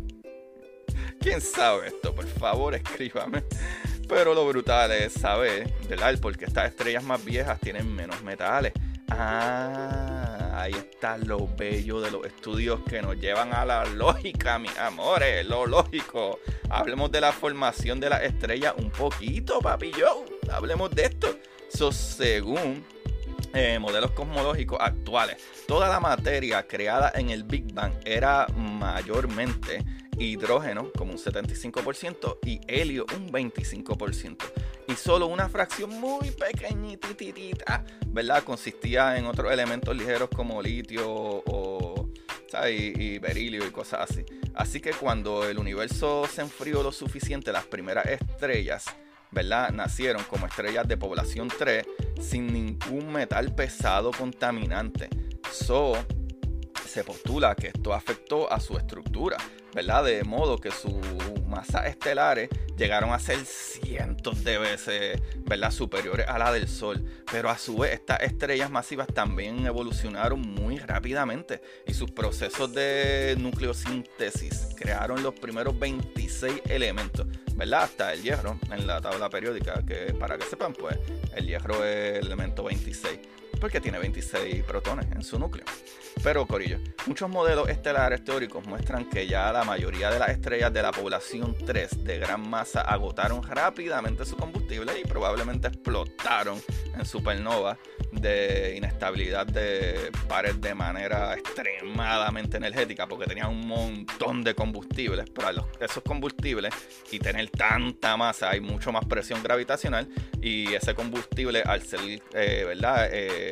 ¿Quién 1.22 1.40
sabe 1.40 1.88
esto? 1.88 2.16
Por 2.16 2.26
favor, 2.26 2.74
escríbame. 2.74 3.44
Pero 4.10 4.34
lo 4.34 4.48
brutal 4.48 4.92
es 4.92 5.14
saber, 5.14 5.72
¿verdad? 5.88 6.18
Porque 6.20 6.46
estas 6.46 6.70
estrellas 6.70 7.04
más 7.04 7.24
viejas 7.24 7.60
tienen 7.60 7.94
menos 7.94 8.24
metales. 8.24 8.74
Ah, 9.08 10.52
ahí 10.56 10.72
está 10.72 11.18
lo 11.18 11.48
bello 11.48 12.02
de 12.02 12.10
los 12.10 12.26
estudios 12.26 12.80
que 12.90 13.04
nos 13.04 13.20
llevan 13.20 13.54
a 13.54 13.66
la 13.66 13.86
lógica, 13.86 14.58
mis 14.58 14.76
amores, 14.80 15.46
lo 15.46 15.68
lógico. 15.68 16.40
Hablemos 16.70 17.12
de 17.12 17.22
la 17.22 17.32
formación 17.32 18.00
de 18.00 18.10
las 18.10 18.24
estrellas 18.24 18.74
un 18.78 18.90
poquito, 18.90 19.60
papi 19.60 19.92
yo. 19.92 20.26
Hablemos 20.52 20.90
de 20.92 21.04
esto. 21.04 21.38
So, 21.70 21.92
según 21.92 22.84
eh, 23.54 23.78
modelos 23.80 24.12
cosmológicos 24.12 24.80
actuales, 24.82 25.38
toda 25.68 25.88
la 25.88 26.00
materia 26.00 26.66
creada 26.68 27.12
en 27.14 27.30
el 27.30 27.44
Big 27.44 27.72
Bang 27.74 27.94
era 28.06 28.48
mayormente 28.56 29.86
hidrógeno 30.24 30.92
como 30.98 31.12
un 31.12 31.18
75% 31.18 32.40
y 32.46 32.62
helio 32.68 33.06
un 33.16 33.32
25%. 33.32 34.38
Y 34.88 34.94
solo 34.96 35.28
una 35.28 35.48
fracción 35.48 36.00
muy 36.00 36.32
pequeñitita, 36.32 37.86
¿verdad? 38.08 38.44
Consistía 38.44 39.18
en 39.18 39.26
otros 39.26 39.52
elementos 39.52 39.96
ligeros 39.96 40.30
como 40.30 40.62
litio 40.62 41.06
o, 41.08 42.10
Y, 42.70 43.18
berilio 43.20 43.66
y 43.66 43.72
cosas 43.72 44.12
así. 44.12 44.26
Así 44.54 44.82
que 44.82 44.92
cuando 44.92 45.48
el 45.48 45.58
universo 45.58 46.28
se 46.28 46.42
enfrió 46.42 46.84
lo 46.84 46.92
suficiente, 46.92 47.52
las 47.52 47.66
primeras 47.66 48.06
estrellas, 48.08 48.86
¿verdad? 49.32 49.72
Nacieron 49.72 50.24
como 50.26 50.46
estrellas 50.46 50.88
de 50.88 50.98
población 50.98 51.48
3 51.48 51.86
sin 52.20 52.48
ningún 52.48 53.12
metal 53.12 53.56
pesado 53.56 54.12
contaminante. 54.12 55.10
So, 55.50 55.94
se 56.86 57.06
postula 57.06 57.56
que 57.56 57.68
esto 57.68 57.94
afectó 57.94 58.52
a 58.52 58.60
su 58.60 58.78
estructura, 58.78 59.38
De 59.74 60.24
modo 60.24 60.58
que 60.58 60.72
sus 60.72 60.94
masas 61.48 61.88
estelares 61.88 62.50
llegaron 62.78 63.14
a 63.14 63.20
ser 63.20 63.46
cientos 63.46 64.44
de 64.44 64.58
veces. 64.58 65.22
Superiores 65.70 66.28
a 66.30 66.40
la 66.40 66.52
del 66.52 66.68
Sol. 66.68 67.06
Pero 67.30 67.50
a 67.50 67.58
su 67.58 67.78
vez, 67.78 67.94
estas 67.94 68.22
estrellas 68.22 68.72
masivas 68.72 69.08
también 69.08 69.66
evolucionaron 69.66 70.40
muy 70.40 70.78
rápidamente 70.80 71.62
y 71.86 71.94
sus 71.94 72.10
procesos 72.12 72.74
de 72.74 73.36
nucleosíntesis 73.38 74.70
crearon 74.78 75.22
los 75.24 75.34
primeros 75.34 75.78
26 75.78 76.62
elementos. 76.70 77.28
Hasta 77.74 78.14
el 78.14 78.24
hierro 78.24 78.58
en 78.72 78.88
la 78.88 79.02
tabla 79.02 79.30
periódica, 79.30 79.86
que 79.86 80.14
para 80.14 80.38
que 80.38 80.46
sepan, 80.46 80.74
pues 80.74 80.98
el 81.36 81.46
hierro 81.46 81.86
es 81.86 82.20
el 82.20 82.26
elemento 82.26 82.64
26 82.64 83.20
porque 83.62 83.80
tiene 83.80 84.00
26 84.00 84.64
protones 84.64 85.06
en 85.12 85.22
su 85.22 85.40
núcleo. 85.40 85.64
Pero, 86.24 86.46
Corillo, 86.46 86.80
muchos 87.06 87.30
modelos 87.30 87.70
estelares 87.70 88.24
teóricos 88.24 88.66
muestran 88.68 89.10
que 89.10 89.28
ya 89.28 89.52
la 89.54 89.64
mayoría 89.64 90.10
de 90.12 90.20
las 90.20 90.30
estrellas 90.30 90.74
de 90.74 90.82
la 90.82 90.92
población 90.92 91.56
3 91.66 92.04
de 92.04 92.20
gran 92.20 92.50
masa 92.50 92.82
agotaron 92.82 93.42
rápidamente 93.44 94.26
su 94.26 94.36
combustible 94.36 95.00
y 95.00 95.08
probablemente 95.08 95.68
explotaron 95.68 96.62
en 96.98 97.06
supernova 97.06 97.78
de 98.12 98.76
inestabilidad 98.78 99.48
de 99.48 100.12
pares 100.28 100.60
de 100.60 100.76
manera 100.76 101.34
extremadamente 101.34 102.58
energética 102.58 103.08
porque 103.08 103.26
tenían 103.26 103.50
un 103.50 103.68
montón 103.68 104.44
de 104.44 104.54
combustibles, 104.54 105.30
pero 105.30 105.68
esos 105.80 106.04
combustibles 106.04 106.74
y 107.12 107.20
tener 107.20 107.50
tanta 107.50 108.18
masa 108.18 108.50
hay 108.50 108.60
mucho 108.60 108.92
más 108.92 109.06
presión 109.06 109.42
gravitacional 109.42 110.08
y 110.42 110.74
ese 110.74 110.94
combustible 110.94 111.62
al 111.62 111.82
ser, 111.84 112.00
eh, 112.34 112.64
¿verdad? 112.68 113.10
Eh, 113.12 113.51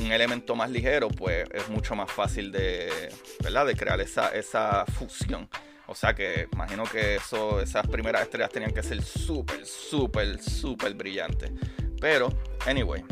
un 0.00 0.12
elemento 0.12 0.54
más 0.54 0.70
ligero, 0.70 1.08
pues 1.08 1.46
es 1.52 1.68
mucho 1.68 1.94
más 1.94 2.10
fácil 2.10 2.52
de, 2.52 3.12
¿verdad? 3.42 3.66
de 3.66 3.74
crear 3.74 4.00
esa, 4.00 4.28
esa 4.28 4.84
fusión. 4.86 5.48
O 5.86 5.94
sea 5.94 6.14
que 6.14 6.48
imagino 6.52 6.84
que 6.84 7.16
eso, 7.16 7.60
esas 7.60 7.86
primeras 7.86 8.22
estrellas 8.22 8.50
tenían 8.50 8.72
que 8.72 8.82
ser 8.82 9.02
súper, 9.02 9.64
súper, 9.64 10.40
súper 10.42 10.94
brillantes. 10.94 11.50
Pero, 12.00 12.28
anyway, 12.66 13.02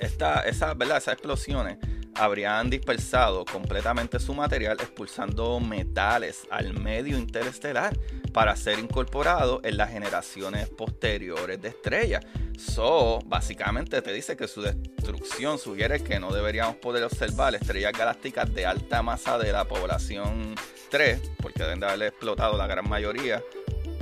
esta, 0.00 0.42
esa, 0.42 0.74
¿verdad? 0.74 0.98
esas 0.98 1.14
explosiones 1.14 1.76
habrían 2.14 2.68
dispersado 2.68 3.44
completamente 3.44 4.18
su 4.18 4.34
material 4.34 4.76
expulsando 4.80 5.60
metales 5.60 6.46
al 6.50 6.72
medio 6.74 7.18
interestelar 7.18 7.96
para 8.32 8.56
ser 8.56 8.78
incorporado 8.78 9.60
en 9.62 9.76
las 9.76 9.90
generaciones 9.90 10.68
posteriores 10.68 11.60
de 11.60 11.68
estrellas. 11.68 12.24
So, 12.58 13.20
básicamente 13.24 14.02
te 14.02 14.12
dice 14.12 14.36
que 14.36 14.48
su, 14.48 14.64
construcción 14.96 15.58
sugiere 15.58 16.02
que 16.02 16.18
no 16.18 16.32
deberíamos 16.32 16.76
poder 16.76 17.04
observar 17.04 17.54
estrellas 17.54 17.92
galácticas 17.96 18.52
de 18.52 18.66
alta 18.66 19.00
masa 19.00 19.38
de 19.38 19.52
la 19.52 19.64
población 19.64 20.56
3, 20.90 21.20
porque 21.40 21.62
deben 21.62 21.78
de 21.78 21.86
haber 21.86 22.08
explotado 22.08 22.58
la 22.58 22.66
gran 22.66 22.88
mayoría, 22.88 23.44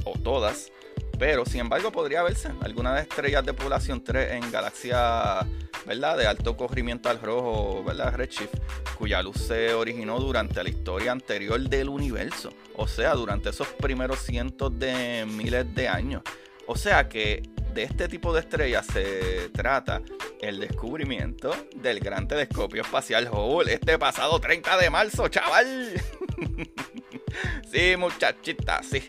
o 0.04 0.18
todas, 0.18 0.72
pero 1.18 1.44
sin 1.44 1.60
embargo 1.60 1.92
podría 1.92 2.22
verse 2.22 2.50
algunas 2.62 3.00
estrellas 3.02 3.44
de 3.44 3.52
población 3.52 4.02
3 4.02 4.32
en 4.32 4.50
galaxias 4.50 5.44
¿verdad? 5.84 6.16
de 6.16 6.26
alto 6.26 6.56
corrimiento 6.56 7.10
al 7.10 7.20
rojo, 7.20 7.84
¿verdad? 7.84 8.14
Redshift, 8.14 8.54
cuya 8.96 9.22
luz 9.22 9.36
se 9.36 9.74
originó 9.74 10.18
durante 10.18 10.62
la 10.62 10.70
historia 10.70 11.12
anterior 11.12 11.60
del 11.60 11.90
universo, 11.90 12.50
o 12.74 12.88
sea, 12.88 13.12
durante 13.14 13.50
esos 13.50 13.68
primeros 13.68 14.20
cientos 14.20 14.78
de 14.78 15.26
miles 15.26 15.74
de 15.74 15.88
años. 15.88 16.22
O 16.66 16.74
sea 16.74 17.08
que 17.08 17.42
de 17.76 17.82
este 17.82 18.08
tipo 18.08 18.32
de 18.32 18.40
estrellas 18.40 18.86
se 18.86 19.50
trata 19.50 20.00
el 20.40 20.60
descubrimiento 20.60 21.54
del 21.74 22.00
gran 22.00 22.26
telescopio 22.26 22.80
espacial 22.80 23.28
Hubble 23.30 23.74
este 23.74 23.98
pasado 23.98 24.40
30 24.40 24.78
de 24.78 24.88
marzo, 24.88 25.28
chaval. 25.28 25.92
sí, 27.70 27.94
muchachita, 27.98 28.82
sí. 28.82 29.04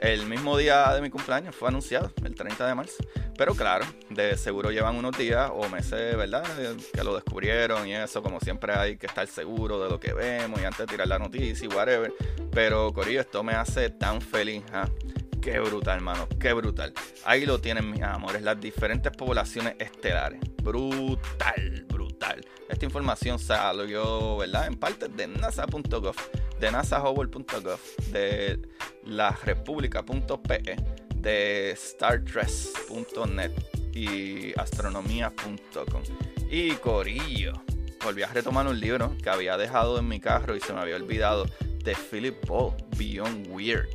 El 0.00 0.26
mismo 0.26 0.56
día 0.56 0.94
de 0.94 1.00
mi 1.00 1.10
cumpleaños 1.10 1.56
fue 1.56 1.68
anunciado, 1.68 2.12
el 2.24 2.32
30 2.32 2.64
de 2.64 2.74
marzo. 2.76 3.02
Pero 3.36 3.56
claro, 3.56 3.86
de 4.08 4.36
seguro 4.36 4.70
llevan 4.70 4.94
unos 4.94 5.18
días 5.18 5.50
o 5.52 5.68
meses, 5.68 6.16
¿verdad? 6.16 6.44
Que 6.92 7.02
lo 7.02 7.16
descubrieron 7.16 7.88
y 7.88 7.94
eso, 7.96 8.22
como 8.22 8.38
siempre 8.38 8.72
hay 8.72 8.98
que 8.98 9.06
estar 9.06 9.26
seguro 9.26 9.82
de 9.82 9.90
lo 9.90 9.98
que 9.98 10.12
vemos 10.12 10.60
y 10.60 10.64
antes 10.64 10.78
de 10.78 10.86
tirar 10.86 11.08
la 11.08 11.18
noticia 11.18 11.64
y 11.64 11.74
whatever. 11.74 12.14
Pero 12.52 12.92
Corillo, 12.92 13.20
esto 13.20 13.42
me 13.42 13.54
hace 13.54 13.90
tan 13.90 14.20
feliz. 14.20 14.62
¿ah? 14.72 14.88
Qué 15.42 15.58
brutal, 15.58 15.96
hermano, 15.96 16.28
qué 16.38 16.52
brutal. 16.52 16.94
Ahí 17.24 17.44
lo 17.44 17.60
tienen, 17.60 17.90
mis 17.90 18.00
amores, 18.02 18.42
las 18.42 18.60
diferentes 18.60 19.10
poblaciones 19.10 19.74
estelares. 19.80 20.38
Brutal, 20.62 21.84
brutal. 21.88 22.46
Esta 22.68 22.84
información 22.84 23.40
salió, 23.40 24.36
¿verdad? 24.36 24.68
En 24.68 24.76
parte 24.76 25.08
de 25.08 25.26
nasa.gov 25.26 26.14
de 26.60 26.70
nasahubble.gov, 26.70 27.80
de 28.12 28.56
larepublica.pe, 29.04 30.76
de 31.16 31.74
stardress.net 31.76 33.50
y 33.92 34.56
astronomía.com. 34.56 36.02
Y 36.48 36.70
Corillo, 36.74 37.54
volví 38.04 38.22
a 38.22 38.28
retomar 38.28 38.68
un 38.68 38.78
libro 38.78 39.16
que 39.20 39.28
había 39.28 39.56
dejado 39.56 39.98
en 39.98 40.06
mi 40.06 40.20
carro 40.20 40.54
y 40.54 40.60
se 40.60 40.72
me 40.72 40.78
había 40.78 40.94
olvidado 40.94 41.46
de 41.82 41.96
Philip 41.96 42.36
Paul, 42.46 42.74
Beyond 42.96 43.48
Weird 43.50 43.88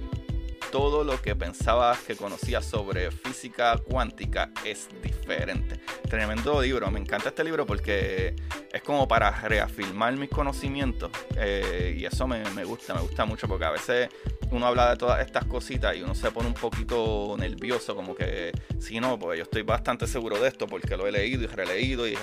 todo 0.78 1.04
lo 1.04 1.20
que 1.20 1.36
pensaba 1.36 1.98
que 2.06 2.16
conocía 2.16 2.62
sobre 2.62 3.10
física 3.10 3.80
cuántica 3.80 4.52
es 4.64 4.88
diferente. 5.02 5.80
Tremendo 6.08 6.62
libro, 6.62 6.92
me 6.92 7.00
encanta 7.00 7.30
este 7.30 7.44
libro 7.44 7.66
porque 7.66 8.36
es 8.72 8.84
como 8.84 9.08
para 9.08 9.32
reafirmar 9.32 10.16
mis 10.18 10.30
conocimientos 10.30 11.10
eh, 11.36 11.98
y 11.98 12.06
eso 12.06 12.28
me, 12.28 12.48
me, 12.52 12.64
gusta, 12.64 12.94
me 12.94 13.02
gusta 13.02 13.26
mucho 13.26 13.48
porque 13.48 13.66
a 13.66 13.72
veces 13.72 14.10
uno 14.52 14.66
habla 14.66 14.92
de 14.92 14.98
todas 14.98 15.26
estas 15.26 15.46
cositas 15.46 15.96
y 15.96 16.02
uno 16.02 16.16
se 16.16 16.32
pone 16.32 16.48
un 16.48 16.54
poquito 16.54 17.36
nervioso, 17.38 17.96
como 17.96 18.16
que 18.16 18.52
si 18.80 19.00
no, 19.00 19.20
pues 19.20 19.38
yo 19.38 19.44
estoy 19.44 19.64
bastante 19.64 20.08
seguro 20.08 20.40
de 20.40 20.48
esto 20.48 20.68
porque 20.68 20.96
lo 20.96 21.08
he 21.08 21.12
leído 21.12 21.44
y 21.44 21.48
releído 21.48 22.08
y 22.08 22.16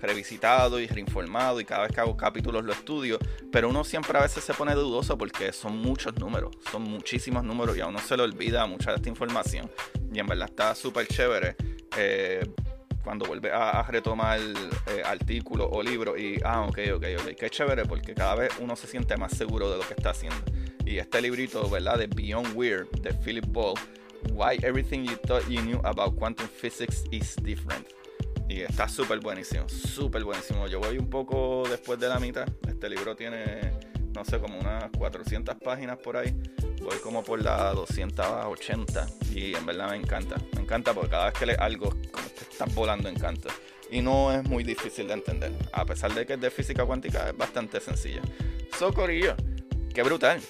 revisitado 0.00 0.80
y 0.80 0.86
reinformado 0.86 1.60
y 1.60 1.64
cada 1.64 1.82
vez 1.82 1.92
que 1.92 2.00
hago 2.00 2.16
capítulos 2.16 2.64
lo 2.64 2.72
estudio, 2.72 3.18
pero 3.50 3.68
uno 3.68 3.84
siempre 3.84 4.18
a 4.18 4.22
veces 4.22 4.44
se 4.44 4.54
pone 4.54 4.74
dudoso 4.74 5.18
porque 5.18 5.52
son 5.52 5.78
muchos 5.78 6.14
números, 6.18 6.56
son 6.70 6.82
muchísimos 6.82 7.42
números 7.44 7.76
y 7.76 7.80
a 7.80 7.86
uno 7.86 7.98
se 7.98 8.16
le 8.16 8.22
olvida 8.22 8.66
mucha 8.66 8.90
de 8.90 8.96
esta 8.96 9.08
información 9.08 9.70
y 10.12 10.18
en 10.18 10.26
verdad 10.26 10.48
está 10.48 10.74
súper 10.74 11.06
chévere. 11.06 11.56
Eh, 11.96 12.46
cuando 13.02 13.24
vuelve 13.24 13.50
a, 13.50 13.82
retomar 13.84 14.38
eh, 14.38 15.02
artículos 15.02 15.68
o 15.70 15.82
libros 15.82 16.18
y, 16.18 16.38
ah, 16.44 16.66
ok, 16.68 16.78
ok, 16.94 17.04
ok, 17.20 17.34
qué 17.38 17.48
chévere 17.48 17.86
porque 17.86 18.14
cada 18.14 18.34
vez 18.34 18.50
uno 18.60 18.76
se 18.76 18.86
siente 18.86 19.16
más 19.16 19.32
seguro 19.32 19.70
de 19.70 19.78
lo 19.78 19.82
que 19.86 19.94
está 19.94 20.10
haciendo. 20.10 20.36
Y 20.88 20.98
este 20.98 21.20
librito, 21.20 21.68
¿verdad? 21.68 21.98
De 21.98 22.06
Beyond 22.06 22.56
Weird, 22.56 22.88
de 23.02 23.12
Philip 23.12 23.44
Ball, 23.48 23.74
Why 24.32 24.58
Everything 24.62 25.04
You 25.04 25.18
Thought 25.18 25.46
You 25.46 25.60
Knew 25.60 25.78
About 25.84 26.18
Quantum 26.18 26.48
Physics 26.48 27.04
is 27.10 27.36
Different. 27.42 27.86
Y 28.48 28.62
está 28.62 28.88
súper 28.88 29.20
buenísimo, 29.20 29.68
súper 29.68 30.24
buenísimo. 30.24 30.66
Yo 30.66 30.80
voy 30.80 30.96
un 30.96 31.10
poco 31.10 31.64
después 31.68 32.00
de 32.00 32.08
la 32.08 32.18
mitad. 32.18 32.48
Este 32.66 32.88
libro 32.88 33.14
tiene, 33.14 33.70
no 34.14 34.24
sé, 34.24 34.38
como 34.38 34.58
unas 34.58 34.88
400 34.96 35.56
páginas 35.56 35.98
por 35.98 36.16
ahí. 36.16 36.34
Voy 36.80 36.96
como 37.02 37.22
por 37.22 37.42
la 37.42 37.74
280 37.74 39.06
y 39.34 39.54
en 39.54 39.66
verdad 39.66 39.90
me 39.90 39.96
encanta. 39.96 40.36
Me 40.54 40.62
encanta 40.62 40.94
porque 40.94 41.10
cada 41.10 41.26
vez 41.26 41.34
que 41.34 41.44
lees 41.44 41.58
algo, 41.58 41.90
como 42.10 42.28
que 42.28 42.44
estás 42.50 42.74
volando, 42.74 43.10
encanta. 43.10 43.50
Y 43.90 44.00
no 44.00 44.32
es 44.32 44.42
muy 44.48 44.64
difícil 44.64 45.06
de 45.06 45.12
entender. 45.12 45.52
A 45.70 45.84
pesar 45.84 46.14
de 46.14 46.24
que 46.24 46.32
es 46.32 46.40
de 46.40 46.50
física 46.50 46.86
cuántica, 46.86 47.28
es 47.28 47.36
bastante 47.36 47.78
sencilla. 47.78 48.22
Socorillo, 48.78 49.36
qué 49.92 50.02
brutal. 50.02 50.40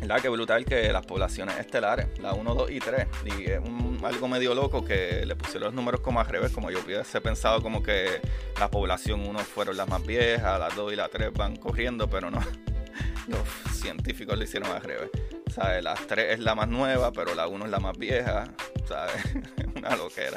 ¿Verdad? 0.00 0.20
Que 0.20 0.28
brutal 0.28 0.64
que 0.64 0.92
las 0.92 1.04
poblaciones 1.04 1.58
estelares, 1.58 2.18
la 2.18 2.32
1, 2.32 2.54
2 2.54 2.70
y 2.70 2.78
3, 2.78 3.06
y 3.24 3.44
es 3.44 3.60
algo 4.02 4.28
medio 4.28 4.54
loco 4.54 4.84
que 4.84 5.24
le 5.26 5.36
pusieron 5.36 5.64
los 5.64 5.74
números 5.74 6.00
como 6.00 6.20
al 6.20 6.26
revés, 6.26 6.52
como 6.52 6.70
yo 6.70 6.80
hubiese 6.84 7.20
pensado 7.20 7.62
como 7.62 7.82
que 7.82 8.20
la 8.58 8.70
población 8.70 9.26
1 9.26 9.38
fueron 9.40 9.76
las 9.76 9.88
más 9.88 10.04
viejas, 10.04 10.58
las 10.58 10.74
2 10.74 10.92
y 10.92 10.96
la 10.96 11.08
3 11.08 11.32
van 11.32 11.56
corriendo, 11.56 12.08
pero 12.08 12.30
no, 12.30 12.40
los 13.28 13.76
científicos 13.76 14.36
lo 14.36 14.44
hicieron 14.44 14.70
al 14.70 14.82
revés. 14.82 15.10
¿Sabes? 15.54 15.82
La 15.82 15.94
3 15.94 16.34
es 16.34 16.38
la 16.38 16.54
más 16.54 16.68
nueva, 16.68 17.12
pero 17.12 17.34
la 17.34 17.48
1 17.48 17.64
es 17.64 17.70
la 17.70 17.80
más 17.80 17.98
vieja, 17.98 18.44
¿sabes? 18.86 19.14
Una 19.76 19.96
loquera. 19.96 20.36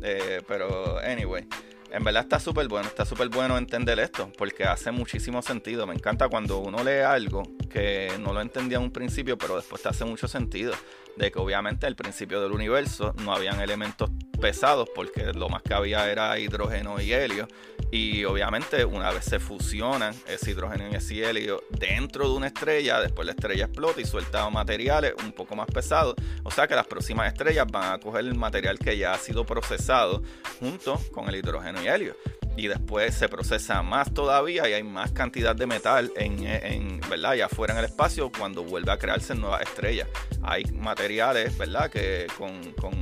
Eh, 0.00 0.42
pero, 0.46 0.98
anyway 1.00 1.46
en 1.90 2.04
verdad 2.04 2.22
está 2.22 2.38
súper 2.40 2.68
bueno, 2.68 2.86
está 2.88 3.04
súper 3.04 3.28
bueno 3.28 3.56
entender 3.56 3.98
esto, 3.98 4.30
porque 4.36 4.64
hace 4.64 4.90
muchísimo 4.90 5.42
sentido. 5.42 5.86
Me 5.86 5.94
encanta 5.94 6.28
cuando 6.28 6.58
uno 6.58 6.82
lee 6.84 7.00
algo 7.00 7.42
que 7.70 8.12
no 8.20 8.32
lo 8.32 8.40
entendía 8.40 8.78
en 8.78 8.84
un 8.84 8.92
principio, 8.92 9.38
pero 9.38 9.56
después 9.56 9.82
te 9.82 9.88
hace 9.88 10.04
mucho 10.04 10.28
sentido. 10.28 10.72
De 11.16 11.32
que 11.32 11.38
obviamente 11.38 11.86
al 11.86 11.96
principio 11.96 12.40
del 12.40 12.52
universo 12.52 13.14
no 13.24 13.32
habían 13.32 13.60
elementos 13.60 14.10
pesados, 14.40 14.88
porque 14.94 15.32
lo 15.32 15.48
más 15.48 15.62
que 15.62 15.74
había 15.74 16.10
era 16.10 16.38
hidrógeno 16.38 17.00
y 17.00 17.12
helio. 17.12 17.48
Y 17.90 18.24
obviamente 18.24 18.84
una 18.84 19.10
vez 19.10 19.24
se 19.24 19.38
fusionan 19.38 20.14
ese 20.26 20.50
hidrógeno 20.50 20.88
y 20.90 20.94
ese 20.94 21.28
helio 21.28 21.62
dentro 21.70 22.28
de 22.28 22.36
una 22.36 22.48
estrella, 22.48 23.00
después 23.00 23.24
la 23.24 23.32
estrella 23.32 23.64
explota 23.64 24.00
y 24.00 24.04
suelta 24.04 24.48
materiales 24.50 25.14
un 25.24 25.32
poco 25.32 25.56
más 25.56 25.66
pesados. 25.68 26.14
O 26.42 26.50
sea 26.50 26.66
que 26.66 26.74
las 26.74 26.86
próximas 26.86 27.32
estrellas 27.32 27.66
van 27.70 27.94
a 27.94 27.98
coger 27.98 28.26
el 28.26 28.34
material 28.34 28.78
que 28.78 28.98
ya 28.98 29.14
ha 29.14 29.18
sido 29.18 29.46
procesado 29.46 30.22
junto 30.60 31.00
con 31.12 31.28
el 31.28 31.36
hidrógeno 31.36 31.82
y 31.82 31.88
helio. 31.88 32.14
Y 32.58 32.66
después 32.66 33.14
se 33.14 33.28
procesa 33.28 33.82
más 33.82 34.12
todavía 34.12 34.68
y 34.68 34.72
hay 34.72 34.82
más 34.82 35.12
cantidad 35.12 35.54
de 35.54 35.66
metal 35.66 36.12
en, 36.16 36.44
en 36.44 37.00
¿verdad? 37.08 37.32
allá 37.32 37.46
afuera 37.46 37.72
en 37.72 37.78
el 37.78 37.84
espacio 37.84 38.32
cuando 38.36 38.64
vuelve 38.64 38.90
a 38.90 38.98
crearse 38.98 39.34
nuevas 39.34 39.62
estrellas. 39.62 40.08
Hay 40.42 40.64
materiales, 40.72 41.56
¿verdad? 41.56 41.88
Que 41.88 42.26
con, 42.36 42.72
con 42.72 42.92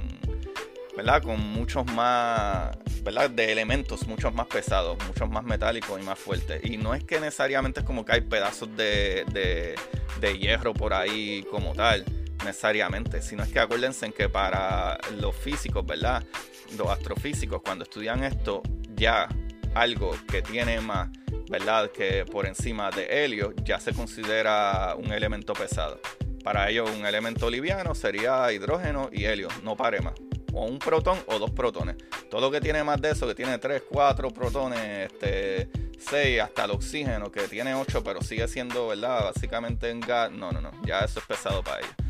¿verdad? 0.97 1.23
Con 1.23 1.41
muchos 1.41 1.87
más, 1.93 2.77
De 3.07 3.53
elementos 3.53 4.05
muchos 4.09 4.35
más 4.35 4.49
pesados, 4.49 4.99
muchos 5.07 5.31
más 5.31 5.45
metálicos 5.45 6.01
y 6.01 6.05
más 6.05 6.19
fuertes. 6.19 6.61
Y 6.65 6.77
no 6.77 6.93
es 6.93 7.05
que 7.05 7.21
necesariamente 7.21 7.81
es 7.81 7.87
como 7.87 8.05
que 8.05 8.13
hay 8.13 8.21
pedazos 8.23 8.77
de, 8.77 9.25
de, 9.33 9.77
de 10.21 10.39
hierro 10.39 10.75
por 10.75 10.93
ahí 10.93 11.47
como 11.49 11.73
tal, 11.73 12.05
necesariamente, 12.45 13.23
sino 13.23 13.45
es 13.45 13.53
que 13.53 13.61
acuérdense 13.61 14.11
que 14.11 14.29
para 14.29 14.99
los 15.13 15.37
físicos, 15.37 15.87
¿verdad? 15.87 16.25
Los 16.77 16.89
astrofísicos, 16.89 17.63
cuando 17.63 17.85
estudian 17.85 18.25
esto, 18.25 18.61
ya 18.97 19.29
algo 19.75 20.11
que 20.29 20.43
tiene 20.43 20.81
más, 20.81 21.09
¿verdad? 21.49 21.93
Que 21.93 22.25
por 22.25 22.45
encima 22.45 22.91
de 22.91 23.25
helio, 23.25 23.55
ya 23.65 23.79
se 23.79 23.95
considera 23.95 24.97
un 24.97 25.13
elemento 25.13 25.53
pesado. 25.53 26.01
Para 26.43 26.69
ellos 26.71 26.91
un 26.91 27.07
elemento 27.07 27.49
liviano 27.49 27.95
sería 27.95 28.53
hidrógeno 28.53 29.11
y 29.13 29.27
helio, 29.27 29.47
no 29.63 29.77
pare 29.77 30.01
más 30.01 30.15
o 30.57 30.65
un 30.65 30.79
protón 30.79 31.19
o 31.27 31.39
dos 31.39 31.51
protones. 31.51 31.97
Todo 32.31 32.41
lo 32.41 32.51
que 32.51 32.61
tiene 32.61 32.83
más 32.83 33.01
de 33.01 33.11
eso, 33.11 33.27
que 33.27 33.35
tiene 33.35 33.59
3, 33.59 33.83
4 33.91 34.31
protones, 34.31 35.13
este, 35.13 35.69
6, 35.99 36.41
hasta 36.41 36.65
el 36.65 36.71
oxígeno, 36.71 37.31
que 37.31 37.43
tiene 37.43 37.75
8, 37.75 38.03
pero 38.03 38.23
sigue 38.23 38.49
siendo, 38.49 38.89
¿verdad? 38.89 39.25
Básicamente 39.25 39.91
en 39.91 40.01
gas. 40.01 40.33
No, 40.33 40.51
no, 40.51 40.61
no. 40.63 40.71
Ya 40.85 41.01
eso 41.01 41.21
es 41.21 41.27
pesado 41.27 41.63
para 41.63 41.81
ellos. 41.81 42.06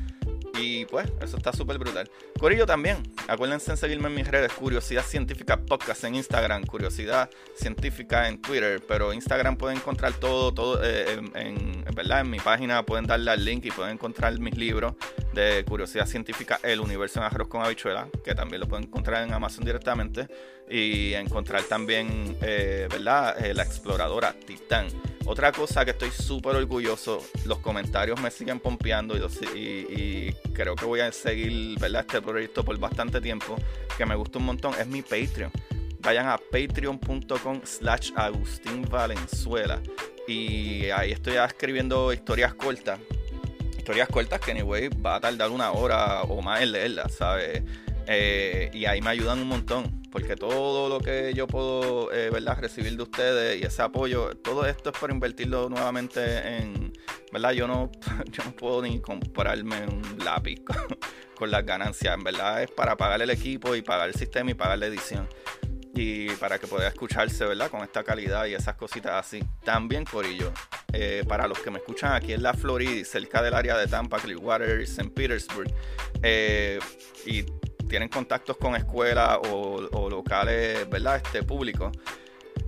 Y 0.59 0.85
pues, 0.87 1.09
eso 1.21 1.37
está 1.37 1.53
súper 1.53 1.79
brutal. 1.79 2.11
Corillo 2.38 2.66
también. 2.66 3.03
Acuérdense 3.29 3.71
en 3.71 3.77
seguirme 3.77 4.09
en 4.09 4.14
mis 4.14 4.29
redes. 4.29 4.53
Curiosidad 4.53 5.05
Científica 5.05 5.59
Podcast 5.59 6.05
en 6.05 6.14
Instagram. 6.14 6.64
Curiosidad 6.64 7.31
Científica 7.55 8.29
en 8.29 8.40
Twitter. 8.40 8.83
Pero 8.87 9.12
Instagram 9.12 9.57
pueden 9.57 9.79
encontrar 9.79 10.12
todo, 10.14 10.53
todo 10.53 10.81
eh, 10.83 11.21
en, 11.35 11.85
¿verdad? 11.95 12.21
En 12.21 12.31
mi 12.31 12.38
página 12.38 12.85
pueden 12.85 13.07
darle 13.07 13.31
al 13.31 13.45
link 13.45 13.64
y 13.64 13.71
pueden 13.71 13.95
encontrar 13.95 14.38
mis 14.38 14.57
libros 14.57 14.95
de 15.33 15.64
Curiosidad 15.64 16.07
Científica 16.07 16.59
El 16.62 16.81
Universo 16.81 17.21
en 17.21 17.27
Arroz 17.27 17.49
con 17.49 17.62
Habichuela. 17.62 18.09
Que 18.25 18.35
también 18.35 18.61
lo 18.61 18.69
pueden 18.69 18.87
encontrar 18.87 19.27
en 19.27 19.33
Amazon 19.33 19.64
directamente. 19.64 20.29
Y 20.68 21.14
encontrar 21.14 21.62
también, 21.64 22.37
eh, 22.42 22.88
¿verdad? 22.90 23.44
Eh, 23.44 23.55
la 23.55 23.62
exploradora 23.62 24.33
Titán 24.33 24.88
otra 25.26 25.50
cosa 25.50 25.85
que 25.85 25.90
estoy 25.90 26.12
súper 26.12 26.55
orgulloso, 26.55 27.20
los 27.46 27.59
comentarios 27.59 28.20
me 28.20 28.31
siguen 28.31 28.61
pompeando 28.61 29.16
y, 29.57 30.33
creo 30.55 30.76
que 30.76 30.85
voy 30.85 31.00
a 31.00 31.11
seguir 31.11 31.76
¿verdad? 31.81 32.02
este 32.02 32.22
proyecto 32.22 32.64
por 32.64 32.79
bastante 32.79 33.20
tiempo, 33.20 33.57
que 33.98 34.07
me 34.07 34.14
gusta 34.14 34.38
un 34.38 34.44
montón, 34.44 34.74
es 34.79 34.87
mi 34.87 35.02
Patreon. 35.02 35.50
vayan 35.98 36.29
a 36.29 36.38
patreon.com 36.38 37.61
slash 37.64 38.12
Agustín 38.14 38.83
Valenzuela. 38.88 39.83
Y 40.29 40.90
ahí 40.90 41.11
estoy 41.11 41.35
escribiendo 41.35 42.12
historias 42.12 42.55
cortas. 42.55 43.00
Historias 43.76 44.09
cortas 44.09 44.40
que, 44.40 44.52
anyway, 44.52 44.88
va 44.88 45.16
a 45.16 45.20
tardar 45.20 45.50
una 45.50 45.72
hora 45.72 46.22
o 46.22 46.40
más 46.40 46.62
en 46.62 46.70
leerlas, 46.70 47.14
¿sabes? 47.14 47.64
Eh, 48.07 48.70
y 48.72 48.85
ahí 48.85 49.00
me 49.00 49.11
ayudan 49.11 49.40
un 49.40 49.48
montón, 49.48 50.02
porque 50.16 50.35
todo 50.35 50.88
lo 50.88 50.98
que 50.98 51.35
yo 51.35 51.46
puedo 51.46 52.11
eh, 52.11 52.31
¿verdad? 52.31 52.57
recibir 52.59 52.96
de 52.96 53.02
ustedes 53.02 53.61
y 53.61 53.66
ese 53.66 53.83
apoyo, 53.83 54.35
todo 54.38 54.64
esto 54.64 54.88
es 54.88 54.98
para 54.98 55.12
invertirlo 55.12 55.68
nuevamente 55.68 56.57
en, 56.57 56.90
¿verdad? 57.31 57.52
Yo 57.52 57.68
no, 57.68 57.92
yo 58.31 58.42
no 58.42 58.52
puedo 58.52 58.81
ni 58.81 58.98
comprarme 58.98 59.85
un 59.85 60.24
lápiz 60.24 60.62
con, 61.37 61.50
las 61.50 61.66
ganancias, 61.66 62.14
en 62.14 62.24
verdad 62.24 62.62
es 62.62 62.70
para 62.70 62.96
pagar 62.96 63.20
el 63.20 63.29
equipo 63.29 63.76
y 63.76 63.83
pagar 63.83 64.09
el 64.09 64.14
sistema 64.14 64.52
y 64.52 64.55
pagar 64.55 64.79
la 64.79 64.87
edición. 64.87 65.29
Y 65.94 66.31
para 66.37 66.59
que 66.59 66.66
pueda 66.66 66.88
escucharse, 66.88 67.44
¿verdad? 67.44 67.70
Con 67.70 67.83
esta 67.83 68.02
calidad 68.02 68.46
y 68.46 68.55
esas 68.55 68.76
cositas 68.76 69.12
así. 69.12 69.44
También, 69.64 70.07
Corillo, 70.07 70.50
eh, 70.94 71.24
para 71.29 71.46
los 71.46 71.59
que 71.59 71.70
me 71.70 71.76
escuchan 71.76 72.14
aquí 72.14 72.33
en 72.33 72.42
la 72.42 72.55
Florida, 72.55 73.05
cerca 73.05 73.42
del 73.42 73.52
área 73.52 73.76
de 73.76 73.87
Tampa, 73.87 74.18
Clearwater, 74.18 74.81
St. 74.81 75.11
Petersburg, 75.11 75.68
y 77.26 77.42
tienen 77.88 78.09
contactos 78.09 78.57
con 78.57 78.77
escuelas 78.77 79.38
o, 79.51 80.09
locales, 80.11 80.88
¿verdad? 80.88 81.16
Este, 81.16 81.42
públicos, 81.42 81.96